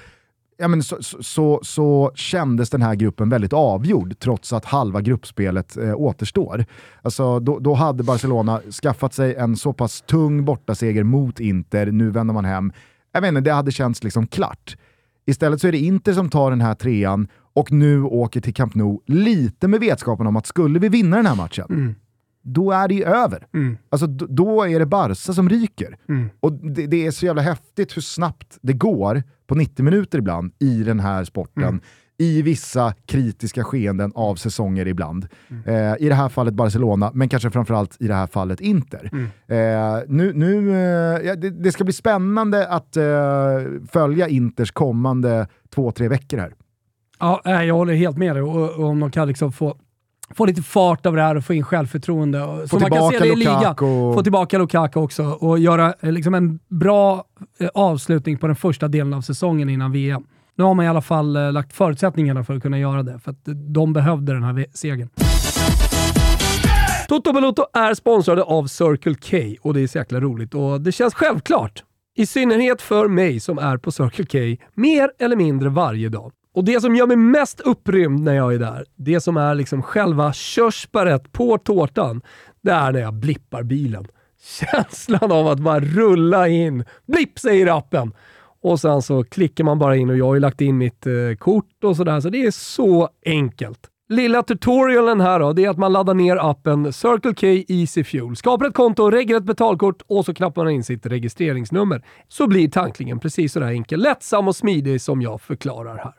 [0.58, 5.78] ja, men så, så, så, kändes den här gruppen väldigt avgjord, trots att halva gruppspelet
[5.78, 6.66] eh, återstår.
[7.02, 12.10] Alltså, då, då, hade Barcelona skaffat sig en så pass tung bortaseger mot Inter, nu
[12.10, 12.72] vänder man hem.
[13.12, 14.78] Jag vet inte, det hade känts liksom klart.
[15.26, 18.76] Istället så är det Inter som tar den här trean och nu åker till Camp
[18.76, 21.96] Nou lite med vetskapen om att skulle vi vinna den här matchen, mm
[22.48, 23.48] då är det ju över.
[23.54, 23.78] Mm.
[23.90, 25.98] Alltså, då är det Barca som ryker.
[26.10, 26.30] Mm.
[26.40, 30.54] Och det, det, är så jävla häftigt hur snabbt det går på 90 minuter ibland
[30.60, 31.64] i den här sporten.
[31.64, 31.82] Mm.
[32.20, 35.28] i vissa kritiska skeenden av säsonger ibland.
[35.50, 35.64] Mm.
[35.66, 39.10] Eh, I det här fallet Barcelona, men kanske framförallt i det här fallet Inter.
[39.12, 39.26] Mm.
[39.48, 43.04] Eh, nu, nu, eh, det, det, ska bli spännande att eh,
[43.92, 46.54] följa Inters kommande två, tre veckor här.
[47.20, 48.44] Ja, jag håller helt med dig.
[48.44, 49.78] Och, om de kan liksom få
[50.36, 52.40] få lite fart av det här och få in självförtroende.
[52.40, 53.76] Få så man kan se det i ligan.
[53.78, 57.24] Få tillbaka Lukaku också och göra eh, liksom en bra
[57.60, 60.24] eh, avslutning på den första delen av säsongen innan VM.
[60.56, 63.32] Nu har man i alla fall eh, lagt förutsättningarna för att kunna göra det, för
[63.32, 63.42] att
[63.74, 65.10] de behövde den här segern.
[67.08, 70.92] Toto Balotto är sponsrade av Circle K och det är så jäkla roligt och det
[70.92, 71.84] känns självklart.
[72.16, 74.26] I synnerhet för mig som är på Circle
[74.58, 76.32] K mer eller mindre varje dag.
[76.58, 79.82] Och det som gör mig mest upprymd när jag är där, det som är liksom
[79.82, 82.22] själva körsbäret på tårtan,
[82.62, 84.08] det är när jag blippar bilen.
[84.60, 86.86] Känslan av att bara rulla in.
[87.08, 88.14] Blipp säger appen!
[88.62, 91.14] Och sen så klickar man bara in och jag har ju lagt in mitt eh,
[91.40, 93.80] kort och sådär, så det är så enkelt.
[94.10, 98.36] Lilla tutorialen här då, det är att man laddar ner appen Circle K Easy Fuel,
[98.36, 102.06] skapar ett konto, reggar ett betalkort och så knappar man in sitt registreringsnummer.
[102.28, 106.14] Så blir tanklingen precis sådär enkel, lättsam och smidig som jag förklarar här.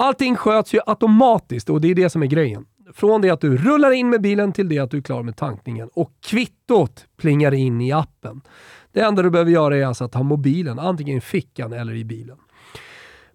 [0.00, 2.66] Allting sköts ju automatiskt och det är det som är grejen.
[2.94, 5.36] Från det att du rullar in med bilen till det att du är klar med
[5.36, 8.40] tankningen och kvittot plingar in i appen.
[8.92, 12.04] Det enda du behöver göra är alltså att ha mobilen antingen i fickan eller i
[12.04, 12.36] bilen.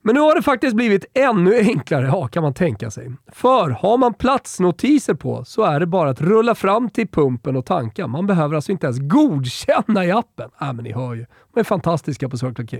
[0.05, 3.11] Men nu har det faktiskt blivit ännu enklare, ja, kan man tänka sig.
[3.31, 7.65] För har man platsnotiser på så är det bara att rulla fram till pumpen och
[7.65, 8.07] tanka.
[8.07, 10.49] Man behöver alltså inte ens godkänna i appen.
[10.61, 11.25] Äh, men ni hör ju.
[11.53, 12.77] De är fantastiska på Circle K.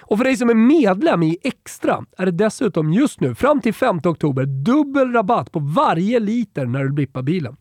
[0.00, 3.74] Och för dig som är medlem i Extra är det dessutom just nu, fram till
[3.74, 7.56] 5 oktober, dubbel rabatt på varje liter när du blippar bilen.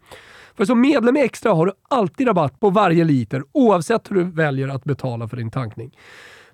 [0.57, 4.23] För som medlem i Extra har du alltid rabatt på varje liter oavsett hur du
[4.23, 5.91] väljer att betala för din tankning.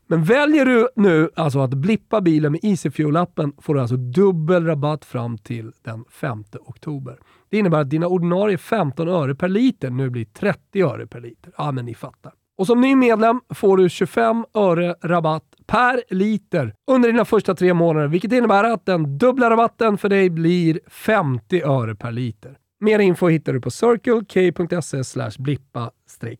[0.07, 5.05] Men väljer du nu alltså att blippa bilen med EasyFuel-appen får du alltså dubbel rabatt
[5.05, 7.17] fram till den 5 oktober.
[7.49, 11.53] Det innebär att dina ordinarie 15 öre per liter nu blir 30 öre per liter.
[11.57, 12.33] Ja, men ni fattar.
[12.57, 17.73] Och som ny medlem får du 25 öre rabatt per liter under dina första tre
[17.73, 22.57] månader, vilket innebär att den dubbla rabatten för dig blir 50 öre per liter.
[22.83, 25.91] Mer info hittar du på circlek.se blippa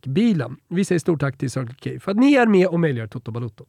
[0.05, 0.55] bilen.
[0.69, 3.31] Vi säger stort tack till Circle K för att ni är med och möjliggör Toto
[3.31, 3.65] Balotto.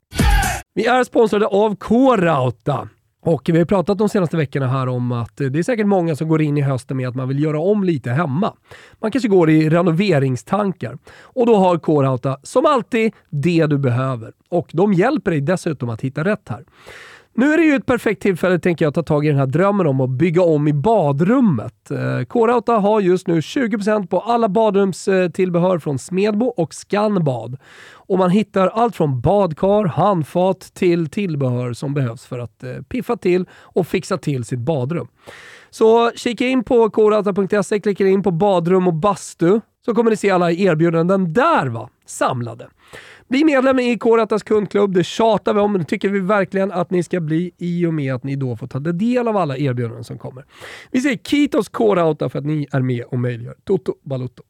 [0.75, 2.89] Vi är sponsrade av K-Rauta.
[3.23, 6.29] Och vi har pratat de senaste veckorna här om att det är säkert många som
[6.29, 8.55] går in i hösten med att man vill göra om lite hemma.
[9.01, 10.99] Man kanske går i renoveringstankar.
[11.23, 14.33] Och då har K-Rauta som alltid det du behöver.
[14.49, 16.65] Och de hjälper dig dessutom att hitta rätt här.
[17.37, 19.47] Nu är det ju ett perfekt tillfälle, tänker jag, att ta tag i den här
[19.47, 21.91] drömmen om att bygga om i badrummet.
[21.91, 27.57] Eh, K-Rauta har just nu 20% på alla badrumstillbehör eh, från Smedbo och Scanbad.
[27.93, 33.17] Och man hittar allt från badkar, handfat till tillbehör som behövs för att eh, piffa
[33.17, 35.09] till och fixa till sitt badrum.
[35.71, 40.31] Så kika in på krauta.se, klicka in på badrum och bastu, så kommer ni se
[40.31, 42.69] alla erbjudanden där va, samlade.
[43.29, 44.95] Bli medlem i K-Ratas kundklubb.
[44.95, 47.95] Det tjatar vi om, men det tycker vi verkligen att ni ska bli i och
[47.95, 50.45] med att ni då får ta del av alla erbjudanden som kommer.
[50.91, 54.43] Vi säger Kitos K-Rauta för att ni är med och möjliggör Toto Balutto.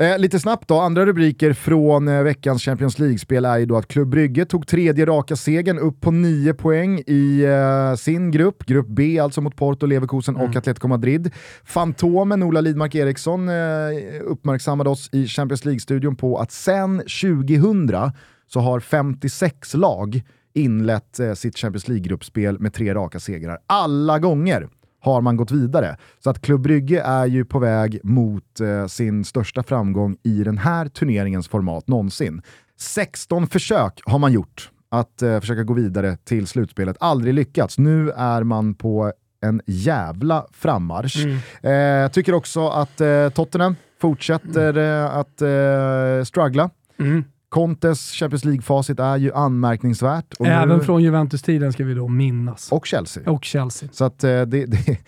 [0.00, 3.88] Eh, lite snabbt då, andra rubriker från eh, veckans Champions League-spel är ju då att
[3.88, 8.86] Club Brygge tog tredje raka segern upp på nio poäng i eh, sin grupp, grupp
[8.88, 10.48] B alltså mot Porto, Leverkusen mm.
[10.48, 11.30] och Atletico Madrid.
[11.64, 13.54] Fantomen Ola Lidmark Eriksson eh,
[14.22, 17.90] uppmärksammade oss i Champions League-studion på att sen 2000
[18.46, 20.22] så har 56 lag
[20.54, 23.58] inlett eh, sitt Champions League-gruppspel med tre raka segrar.
[23.66, 24.68] Alla gånger
[25.00, 25.96] har man gått vidare.
[26.24, 30.58] Så att Club Brygge är ju på väg mot eh, sin största framgång i den
[30.58, 32.42] här turneringens format någonsin.
[32.78, 36.96] 16 försök har man gjort att eh, försöka gå vidare till slutspelet.
[37.00, 37.78] Aldrig lyckats.
[37.78, 41.24] Nu är man på en jävla frammarsch.
[41.62, 42.04] Mm.
[42.04, 45.06] Eh, tycker också att eh, Tottenham fortsätter mm.
[45.06, 46.70] att eh, struggla.
[46.98, 47.24] Mm.
[47.50, 50.34] Contes Champions League-facit är ju anmärkningsvärt.
[50.40, 50.84] Även nu...
[50.84, 52.72] från Juventus-tiden ska vi då minnas.
[52.72, 53.30] Och Chelsea.
[53.30, 53.88] Och Chelsea.
[53.92, 54.98] Så att, eh, det, det,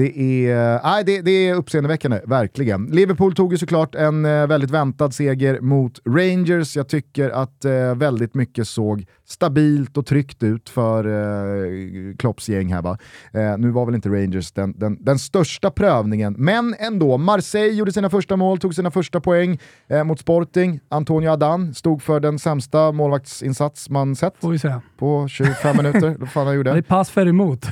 [0.00, 2.86] det är, nej, det, det är uppseendeväckande, verkligen.
[2.86, 6.76] Liverpool tog ju såklart en eh, väldigt väntad seger mot Rangers.
[6.76, 12.72] Jag tycker att eh, väldigt mycket såg stabilt och tryggt ut för eh, Klopps gäng
[12.72, 12.82] här.
[12.82, 12.98] Va?
[13.32, 17.18] Eh, nu var väl inte Rangers den, den, den, största prövningen, men ändå.
[17.18, 20.80] Marseille gjorde sina första mål, tog sina första poäng eh, mot Sporting.
[20.88, 24.40] Antonio Adan stod för den sämsta målvaktsinsats man sett
[24.98, 26.26] på 25 minuter.
[26.26, 26.72] Fan han gjorde.
[26.72, 27.66] Det är pass för emot.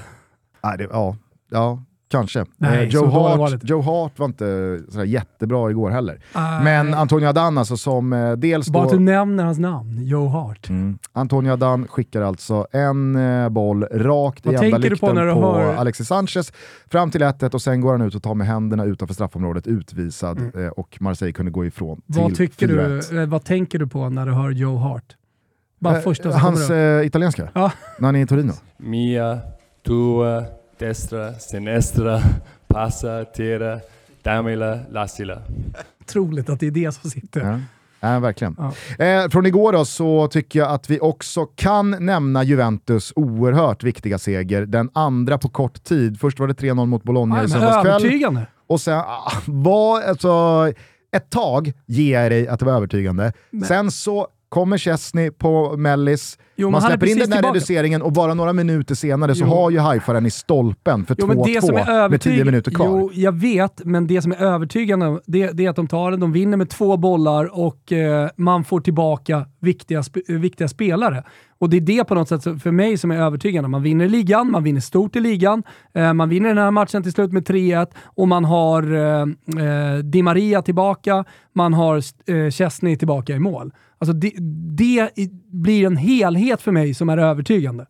[0.64, 1.16] Nej, det, ja,
[1.50, 2.44] ja, kanske.
[2.56, 3.61] Nej, Eh, Joe, Hart.
[3.62, 6.20] Joe Hart var inte sådär jättebra igår heller.
[6.34, 6.64] Nej.
[6.64, 8.88] Men Antonio Adan alltså som eh, dels Bara då...
[8.88, 10.68] att du nämner hans namn, Joe Hart.
[10.68, 10.98] Mm.
[11.12, 15.14] Antonio Adan skickar alltså en eh, boll rakt Vad i enda tänker du på lykten
[15.14, 16.52] när du på hör- Alexis Sanchez
[16.90, 20.38] fram till 1 och sen går han ut och tar med händerna utanför straffområdet utvisad
[20.38, 20.64] Mm.
[20.64, 23.11] eh, och Marseille kunde gå ifrån Vad, till tycker 4-1.
[23.11, 25.16] du, vad tänker du på när du hör Joe Hart?
[25.80, 27.72] Bara första Hans eh, italienska, Ja.
[27.98, 28.52] när han är i Torino.
[28.76, 29.38] Mia,
[29.86, 30.44] tua,
[30.78, 32.20] destra, sinistra,
[32.66, 33.80] passa, tira,
[34.22, 35.38] damila, lasila.
[36.00, 37.40] Otroligt att det är det som sitter.
[37.40, 37.60] Ja.
[38.00, 38.56] Ja, verkligen.
[38.58, 39.04] Ja.
[39.04, 44.18] Eh, från igår då så tycker jag att vi också kan nämna Juventus oerhört viktiga
[44.18, 44.66] seger.
[44.66, 46.20] Den andra på kort tid.
[46.20, 47.94] Först var det 3-0 mot Bologna Nej, i men söndagskväll.
[47.94, 48.46] övertygande.
[48.66, 50.72] Och sen, ah, var, alltså,
[51.16, 53.32] ett tag ger jag dig att det var övertygande.
[53.68, 57.55] Sen så kommer Chesney på mellis, Jo, man släpper in den där tillbaka.
[57.55, 59.51] reduceringen och bara några minuter senare så Jo.
[59.51, 62.32] har ju Haifa den i stolpen för Jo, men det som är 2-2 med 10
[62.32, 62.86] övertyg- minuter kvar.
[62.86, 66.20] Jo, jag vet, men det som är övertygande det, det är att de tar den,
[66.20, 71.24] de vinner med två bollar och eh, man får tillbaka viktiga, sp- viktiga spelare.
[71.61, 73.68] Och det är det på något sätt för mig som är övertygande.
[73.68, 75.62] Man vinner ligan, man vinner stort i ligan,
[75.94, 79.20] eh, man vinner den här matchen till slut med 3-1 och man har eh,
[79.64, 81.24] eh, Di Maria tillbaka,
[81.55, 81.96] man har
[82.26, 83.72] eh, Chesney tillbaka i mål.
[83.99, 84.32] Alltså det,
[84.76, 85.11] det
[85.53, 87.86] blir en helhet för mig som är övertygande.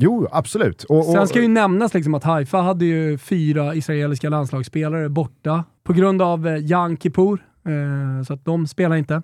[0.00, 0.84] Jo, absolut.
[0.84, 5.64] Och, och, Sen ska ju nämnas liksom att Haifa hade ju fyra israeliska landslagsspelare borta
[5.84, 9.22] på grund av eh, Jan Kippur, eh, så att de spelar inte.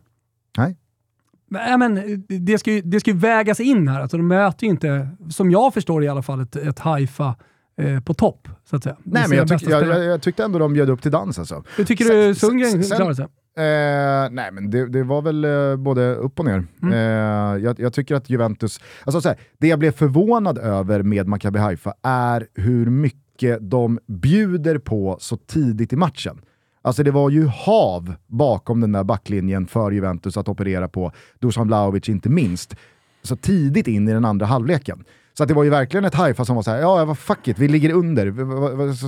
[0.58, 0.76] Nej.
[1.50, 4.00] Men, äh, men, eh, det, ska ju, det ska ju vägas in här.
[4.00, 7.36] Alltså, de möter ju inte, som jag förstår det i alla fall, ett, ett Haifa
[7.76, 8.48] eh, på topp.
[8.64, 8.96] Så att säga.
[9.02, 11.64] Nej, men jag, tyck, jag, jag, jag tyckte ändå de bjöd upp till dans alltså.
[11.76, 13.26] Hur tycker sen- du Sundgren klarade sig?
[13.56, 16.64] Eh, nej men det, det var väl eh, både upp och ner.
[16.82, 16.92] Mm.
[16.92, 21.28] Eh, jag, jag tycker att Juventus, alltså så här, det jag blev förvånad över med
[21.28, 26.40] Maccabi Haifa är hur mycket de bjuder på så tidigt i matchen.
[26.82, 31.66] Alltså det var ju hav bakom den där backlinjen för Juventus att operera på, Dusan
[31.66, 32.76] Vlahovic inte minst,
[33.22, 35.04] så tidigt in i den andra halvleken.
[35.36, 37.58] Så att det var ju verkligen ett Haifa som var såhär, ja vad fuck it,
[37.58, 38.32] vi ligger under.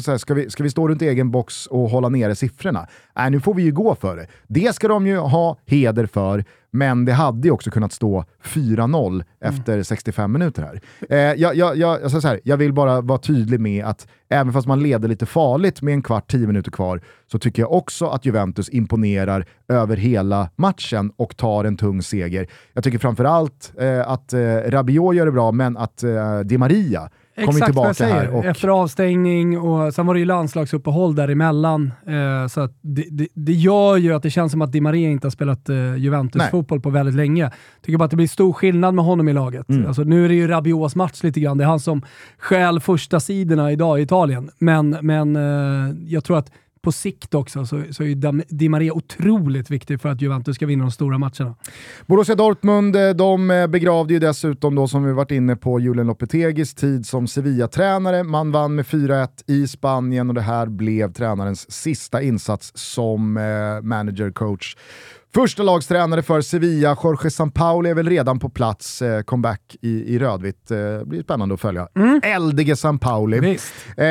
[0.01, 2.87] Så här, ska, vi, ska vi stå runt egen box och hålla nere siffrorna?
[3.17, 4.27] Nej, nu får vi ju gå för det.
[4.47, 6.45] Det ska de ju ha heder för,
[6.77, 10.81] men det hade ju också kunnat stå 4-0 efter 65 minuter här.
[11.11, 14.53] Eh, jag, jag, jag, jag, så här, jag vill bara vara tydlig med att även
[14.53, 17.01] fast man leder lite farligt med en kvart, 10 minuter kvar,
[17.33, 22.47] så tycker jag också att Juventus imponerar över hela matchen och tar en tung seger.
[22.73, 27.11] Jag tycker framförallt eh, att eh, Rabiot gör det bra, men att eh, Di Maria
[27.37, 28.15] kommer Exakt vad tillbaka jag säger.
[28.15, 28.29] här.
[28.29, 31.93] Och, Efter avstängning och sen var det ju landslagsuppehåll däremellan.
[32.07, 35.27] Eh, så det, det, det gör ju att det känns som att Di Maria inte
[35.27, 37.51] har spelat eh, Juventus-fotboll på väldigt länge.
[37.83, 39.69] Tycker bara att det blir stor skillnad med honom i laget.
[39.69, 39.87] Mm.
[39.87, 41.59] Alltså, nu är det ju Rabiots match lite grann.
[41.59, 42.03] Det är han som
[42.39, 44.51] stjäl första sidorna idag i Italien.
[44.59, 46.51] Men, men eh, jag tror att
[46.87, 50.67] på sikt också så, så är ju Di Maria otroligt viktig för att Juventus ska
[50.67, 51.55] vinna de stora matcherna.
[52.07, 56.07] Borussia Dortmund, eh, de eh, begravde ju dessutom då som vi varit inne på Julen
[56.07, 58.23] Lopetegis tid som Sevilla-tränare.
[58.25, 63.43] Man vann med 4-1 i Spanien och det här blev tränarens sista insats som eh,
[63.83, 64.77] manager-coach.
[65.37, 70.19] Första lagstränare för Sevilla, Jorge Sampaoli är väl redan på plats, eh, comeback i, i
[70.19, 70.71] rödvitt.
[70.71, 71.89] Eh, blir spännande att följa.
[72.23, 73.59] Eldige Sampaoli.
[73.97, 74.07] Eh,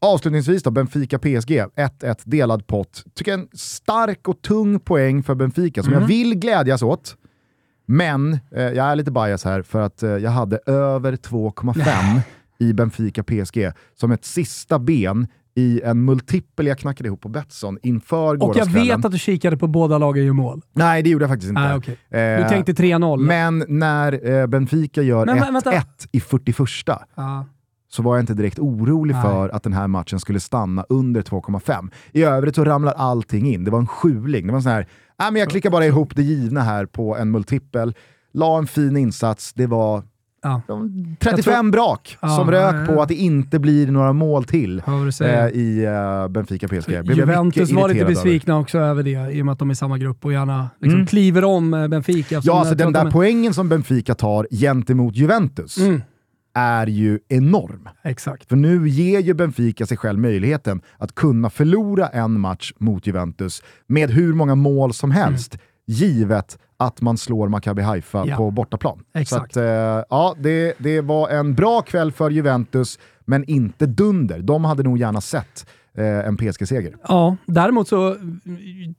[0.00, 3.04] avslutningsvis då, Benfica-PSG, 1-1 delad pott.
[3.14, 7.16] Tycker en stark och tung poäng för Benfica som jag vill glädjas åt.
[7.86, 12.20] Men eh, jag är lite bias här för att eh, jag hade över 2,5
[12.58, 18.42] i Benfica-PSG som ett sista ben i en multipel jag knackade ihop på Betsson inför
[18.44, 20.62] Och jag vet att du kikade på båda lagen gör mål.
[20.72, 21.74] Nej, det gjorde jag faktiskt inte.
[21.76, 21.98] Okej.
[22.10, 23.18] Du Eh, tänkte 3-0.
[23.20, 25.70] Men när eh, Benfica gör Men, men, vänta.
[25.72, 26.56] 1-1 i 41
[27.14, 27.46] Ja.
[27.88, 29.22] så var jag inte direkt orolig Nej.
[29.22, 31.90] för att den här matchen skulle stanna under 2,5.
[32.12, 33.64] I övrigt så ramlar allting in.
[33.64, 34.46] Det var en sjuling.
[34.46, 34.80] Det var en sån här,
[35.22, 37.94] äh, men jag klickar bara ihop det givna här på en multipel.
[38.32, 39.52] La en fin insats.
[39.52, 40.02] Det var
[40.42, 40.62] Ja.
[40.66, 42.86] de 35 brak Ja, som rök ja, ja.
[42.86, 44.82] på att det inte blir några mål till
[45.20, 46.90] eh, i uh, Benfica PSG.
[46.90, 48.04] Juventus var lite irriterad över.
[48.14, 50.70] besvikna också över det, i och med att de är i samma grupp och gärna
[50.80, 51.06] liksom Mm.
[51.06, 52.40] kliver om eh, Benfica.
[52.44, 56.02] Ja, alltså den där de poängen som Benfica tar gentemot Juventus Mm,
[56.54, 57.88] är ju enorm.
[58.04, 58.48] exakt.
[58.48, 63.62] För nu ger ju Benfica sig själv möjligheten att kunna förlora en match mot Juventus
[63.86, 68.36] med hur många mål som helst, givet att man slår Maccabi Haifa Ja.
[68.36, 69.02] på bortaplan.
[69.14, 69.54] Exakt.
[69.54, 74.38] Så att, eh, ja, det, det var en bra kväll för Juventus, men inte dunder.
[74.38, 76.96] De hade nog gärna sett eh, en PSG-seger.
[77.08, 78.40] Ja, däremot så mm,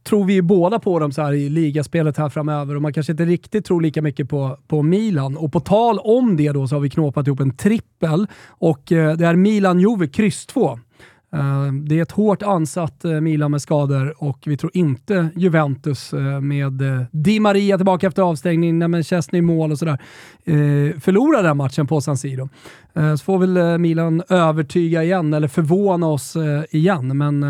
[0.03, 3.11] tror vi ju båda på dem så här i ligaspelet här framöver och man kanske
[3.13, 5.37] inte riktigt tror lika mycket på, på Milan.
[5.37, 9.17] Och på tal om det då så har vi knåpat ihop en trippel och eh,
[9.17, 10.79] det är Milan-Juve kryss 2.
[11.35, 16.13] Eh, det är ett hårt ansatt eh, Milan med skador och vi tror inte Juventus
[16.13, 19.97] eh, med Di Maria tillbaka efter avstängning, när med Chesney i mål och sådär,
[20.99, 22.49] förlorar den matchen på San Siro.
[22.93, 26.37] Så får väl Milan övertyga igen, eller förvåna oss
[26.69, 27.17] igen.
[27.17, 27.45] Men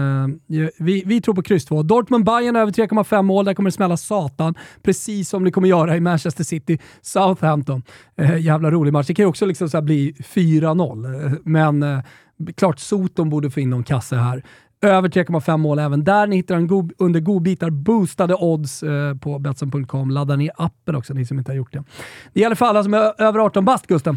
[0.78, 1.84] vi, vi tror på kryss 2.
[1.84, 4.56] Dortmund-Bayern över 3,5 mål, där kommer det smälla satan.
[4.84, 7.84] Precis som det kommer göra i Manchester City, Southampton.
[8.40, 9.08] Jävla rolig match.
[9.08, 12.04] Det kan ju också liksom så här bli 4-0, men
[12.56, 14.44] klart Soton borde få in någon kasse här.
[14.82, 16.28] Över 3,5 mål även där.
[16.28, 20.10] Ni hittar en god, under godbitar boostade odds eh, på Betsson.com.
[20.10, 21.84] Ladda ner appen också, ni som inte har gjort det.
[22.34, 24.16] Det gäller för alla som är över 18 bast, Gusten.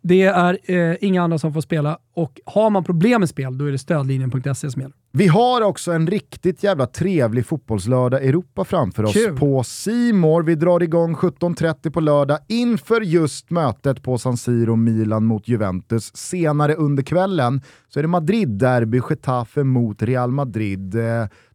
[0.00, 3.64] Det är eh, inga andra som får spela och har man problem med spel, då
[3.64, 4.96] är det stödlinjen.se som gäller.
[5.18, 9.36] Vi har också en riktigt jävla trevlig fotbollslördag Europa framför oss Kul.
[9.36, 10.42] på Simor.
[10.42, 16.16] Vi drar igång 17.30 på lördag inför just mötet på San Siro, Milan mot Juventus.
[16.16, 20.96] Senare under kvällen så är det Madrid-derby, Getafe mot Real Madrid.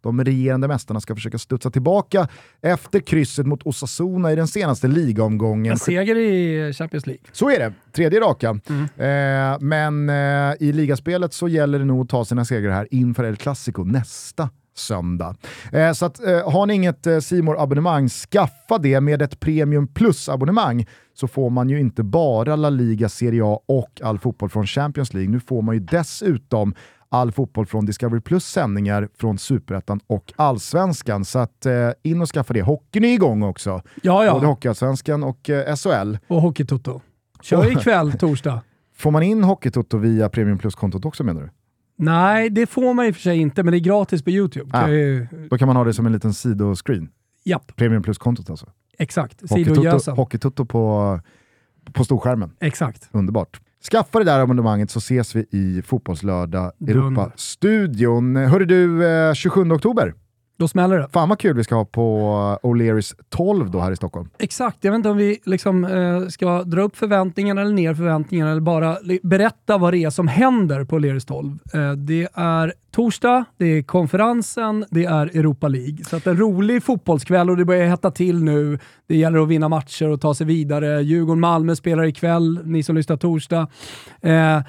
[0.06, 2.28] Eh, De regerande mästarna ska försöka studsa tillbaka
[2.62, 5.72] efter krysset mot Osasuna i den senaste ligaomgången.
[5.72, 7.24] En seger i Champions League.
[7.32, 8.50] Så är det, tredje raka.
[8.98, 13.24] Eh, men eh, i ligaspelet så gäller det nog att ta sina segrar här inför
[13.24, 15.36] El Clasico nästa söndag.
[15.72, 19.88] Eh, så att, eh, har ni inget eh, simor abonnemang skaffa det med ett Premium
[19.88, 24.68] Plus-abonnemang så får man ju inte bara La Liga, Serie A och all fotboll från
[24.68, 25.32] Champions League.
[25.32, 26.74] Nu får man ju dessutom
[27.14, 31.26] all fotboll från Discovery Plus sändningar från Superettan och Allsvenskan.
[31.26, 32.62] Så att, eh, in och skaffa det.
[32.62, 33.82] Hockeyn är igång också.
[34.02, 34.50] Ja, Både ja.
[34.52, 36.18] Hockeyallsvenskan och eh, SHL.
[36.28, 37.02] Och Hockeytoto.
[37.42, 38.62] Kör ikväll, torsdag.
[38.96, 41.50] Får man in Hockeytoto via Premium Plus-kontot också menar du?
[41.96, 44.70] Nej, det får man i och för sig inte, men det är gratis på YouTube.
[44.78, 44.88] Ah.
[44.90, 47.10] Ju- Då kan man ha det som en liten sidoscreen.
[47.46, 48.70] Japp, Premium Plus-kontot alltså.
[48.98, 49.50] exakt.
[49.50, 50.16] Sidogösen.
[50.16, 51.20] Hockeytoto på,
[51.94, 52.52] på storskärmen.
[52.60, 53.10] Exakt.
[53.12, 53.62] Underbart.
[53.92, 56.72] Skaffa det där abonnemanget så ses vi i Fotbollslördag.
[56.88, 58.36] Europa-studion.
[58.36, 60.14] Hörru du, eh, 27 oktober.
[60.58, 61.08] Då smäller det.
[61.14, 62.20] Fan vad kul vi ska ha på
[62.64, 64.30] eh, O'Learys 12 då här i Stockholm.
[64.40, 68.52] Exakt, jag vet inte om vi liksom, eh, ska dra upp förväntningarna eller ner förväntningarna
[68.52, 71.60] eller bara berätta vad det är som händer på Leris 12.
[71.74, 76.04] Eh, det är torsdag, det är konferensen, det är Europa League.
[76.06, 78.80] Så att en rolig fotbollskväll och det börjar hetta till nu.
[79.08, 81.02] Det gäller att vinna matcher och ta sig vidare.
[81.02, 83.68] Djurgården-Malmö spelar ikväll, ni som lyssnar torsdag.
[84.22, 84.60] Eh,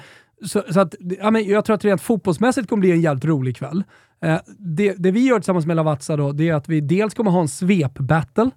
[0.45, 3.57] så, så att, ja, men jag tror att rent fotbollsmässigt kommer bli en jävligt rolig
[3.57, 3.83] kväll.
[4.25, 7.31] Eh, det, det vi gör tillsammans med Lavazza då, det är att vi dels kommer
[7.31, 8.51] ha en svep-battle.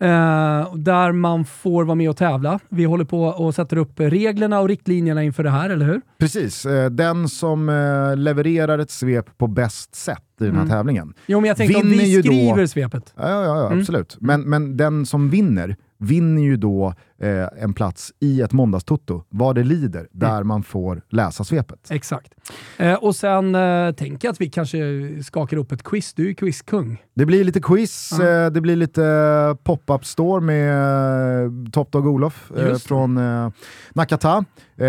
[0.00, 2.58] Eh, där man får vara med och tävla.
[2.68, 6.00] Vi håller på och sätter upp reglerna och riktlinjerna inför det här, eller hur?
[6.18, 10.68] Precis, eh, den som eh, levererar ett svep på bäst sätt i den här Mm.
[10.70, 11.14] tävlingen.
[11.26, 13.14] Jo, men jag tänkte om vi ju då- skriver svepet.
[13.16, 13.78] Ja, ja, ja Mm.
[13.80, 14.16] absolut.
[14.20, 19.54] Men, men den som vinner, vinner ju då eh, en plats i ett måndagstoto, vad
[19.54, 20.48] det lider, där Mm.
[20.48, 21.90] man får läsa svepet.
[21.90, 22.34] Exakt.
[22.76, 24.78] Eh, och sen eh, tänker jag att vi kanske
[25.24, 26.14] skakar upp ett quiz.
[26.14, 27.02] Du är ju quizkung.
[27.14, 28.28] Det blir lite quiz, Ja.
[28.28, 33.50] eh, det blir lite pop-up store med eh, Top Dog Olof eh, från eh,
[33.94, 34.44] Nakata.
[34.76, 34.84] Eh,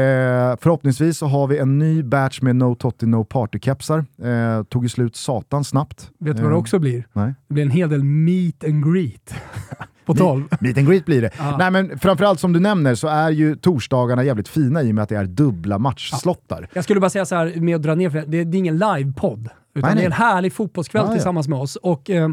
[0.61, 4.05] förhoppningsvis så har vi en ny batch med No Totti No Party-kepsar.
[4.23, 6.11] Eh, tog ju slut satan snabbt.
[6.19, 7.07] Vet du vad det Eh, också blir?
[7.13, 7.33] Nej.
[7.47, 9.33] Det blir en hel del meet and greet.
[10.07, 10.47] på 12.
[10.59, 11.29] Meet and greet blir det.
[11.37, 11.57] Ja.
[11.57, 15.03] Nej men framförallt som du nämner så är ju torsdagarna jävligt fina i och med
[15.03, 16.67] att det är dubbla matchslottar.
[16.73, 18.25] Jag skulle bara säga så här med att dra ner för det.
[18.25, 19.39] Det, det är ingen livepodd.
[19.39, 20.05] Utan Nej, det är nej.
[20.05, 21.13] en härlig fotbollskväll Ja, ja.
[21.13, 21.75] tillsammans med oss.
[21.75, 22.29] Och eh,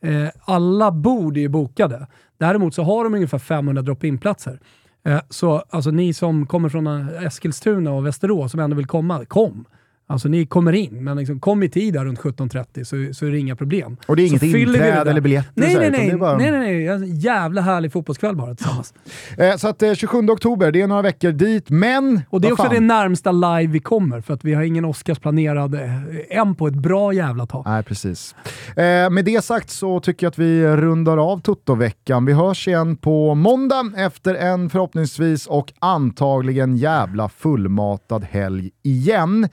[0.00, 2.06] eh, alla bord är ju bokade.
[2.38, 4.60] Däremot så har de ungefär 500 drop-in-platser.
[5.06, 9.24] Eh, så alltså ni som kommer från eh, Eskilstuna och Västerås som ändå vill komma,
[9.24, 9.64] kom.
[10.12, 13.30] Alltså ni kommer in, men liksom, kom i tid där runt 17.30 så, så är
[13.30, 13.96] det inga problem.
[14.06, 16.16] Och det är inget inträde eller biljetter Nej, nej, nej.
[16.16, 16.86] bara- nej, nej, nej.
[16.86, 18.94] En jävla härlig fotbollskväll bara tillsammans.
[19.38, 22.20] Eh, så att eh, 27 oktober, det är några veckor dit, men...
[22.30, 22.74] Och det är också fan.
[22.74, 26.66] det närmsta live vi kommer, för att vi har ingen Oscars planerad eh, än på
[26.66, 27.62] ett bra jävla tag.
[27.66, 28.34] Nej, precis.
[28.76, 32.24] Eh, med det sagt så tycker jag att vi rundar av Toto-veckan.
[32.24, 39.48] Vi hörs igen på måndag efter en förhoppningsvis och antagligen jävla fullmatad helg igen.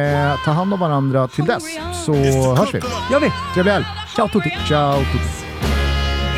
[0.00, 1.64] Eh, ta hand om varandra till dess
[2.04, 2.14] så
[2.54, 2.80] hörs vi.
[3.10, 3.32] Gör vi!
[3.54, 3.84] Trevlig helg!
[4.16, 4.56] Ciao tutti!
[4.68, 4.98] Ciao!
[4.98, 5.24] Tutti.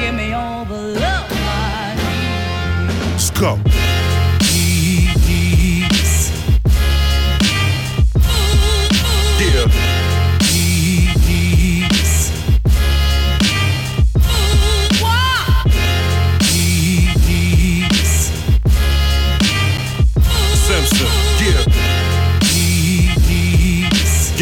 [0.00, 3.12] Give me all the love I need.
[3.12, 3.81] Let's go.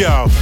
[0.01, 0.40] Yo.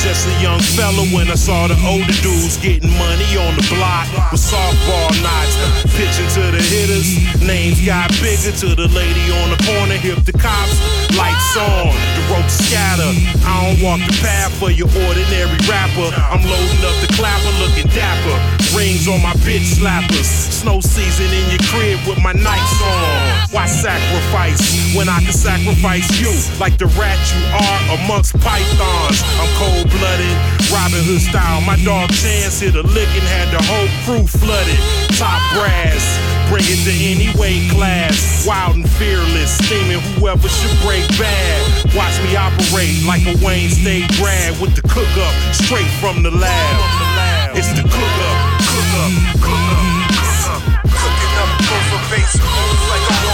[0.00, 4.08] Just a young fella when I saw the older dudes getting money on the block
[4.32, 5.52] with softball knots.
[5.92, 10.32] Pitching to the hitters, names got bigger to the lady on the corner, hip the
[10.32, 10.80] cops.
[11.12, 13.12] Lights on, the ropes scatter.
[13.44, 16.08] I don't walk the path for your ordinary rapper.
[16.16, 18.36] I'm loading up the clapper, looking dapper.
[18.72, 20.24] Rings on my bitch slappers.
[20.64, 23.52] Snow season in your crib with my nights on.
[23.52, 24.64] Why sacrifice
[24.96, 29.20] when I can sacrifice you like the rat you are amongst pythons?
[29.36, 30.34] I'm cold blooded,
[30.70, 31.60] Robin Hood style.
[31.62, 34.78] My dog Chance hit a lick and had the whole crew flooded.
[35.18, 36.02] Top brass,
[36.48, 38.46] bring it to any weight class.
[38.46, 41.60] Wild and fearless, steaming whoever should break bad.
[41.94, 46.30] Watch me operate like a Wayne State grad with the cook up straight from the
[46.30, 47.56] lab.
[47.56, 49.12] It's the cook up, cook up,
[49.42, 49.84] cook up,
[50.14, 50.62] cook up.
[50.86, 53.29] Cooking up over base moves like I'm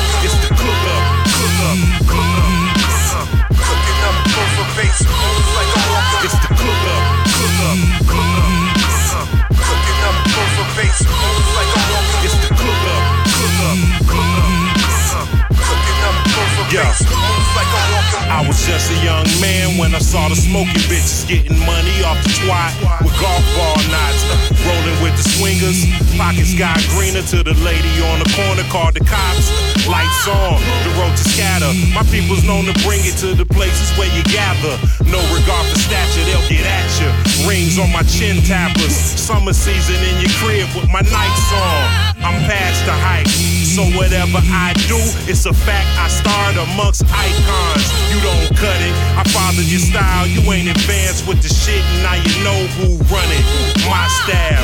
[18.37, 22.21] I was just a young man when I saw the smoking bitches getting money off
[22.21, 22.69] the twat
[23.01, 24.29] with golf ball knots.
[24.61, 25.89] Rolling with the swingers,
[26.21, 29.49] pockets got greener to the lady on the corner called the cops.
[29.89, 31.73] Lights on, the road to scatter.
[31.97, 34.77] My people's known to bring it to the places where you gather.
[35.09, 37.09] No regard for stature, they'll get at you.
[37.49, 38.93] Rings on my chin tappers.
[38.93, 42.16] Summer season in your crib with my nights on.
[42.27, 43.31] I'm past the hype.
[43.63, 44.99] So whatever I do,
[45.31, 47.87] it's a fact I start amongst icons.
[48.11, 48.95] You don't cut it.
[49.15, 50.27] I follow your style.
[50.27, 53.47] You ain't advanced with the shit, and now you know who run it.
[53.87, 54.59] My staff.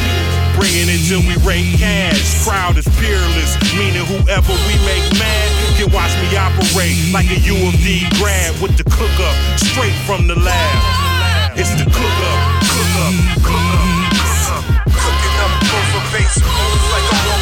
[0.58, 2.42] Bringing it till we rake cash.
[2.42, 5.46] Crowd is peerless, meaning whoever we make mad
[5.78, 8.10] can watch me operate like a U of D
[8.58, 11.54] with the cook up straight from the lab.
[11.54, 13.14] It's the cook up, cook up,
[13.46, 13.86] cook up,
[14.18, 14.64] cook up.
[14.90, 15.52] Cooking up,
[15.94, 16.42] for base
[16.92, 17.41] like I'm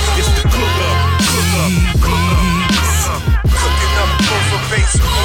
[4.71, 5.20] face.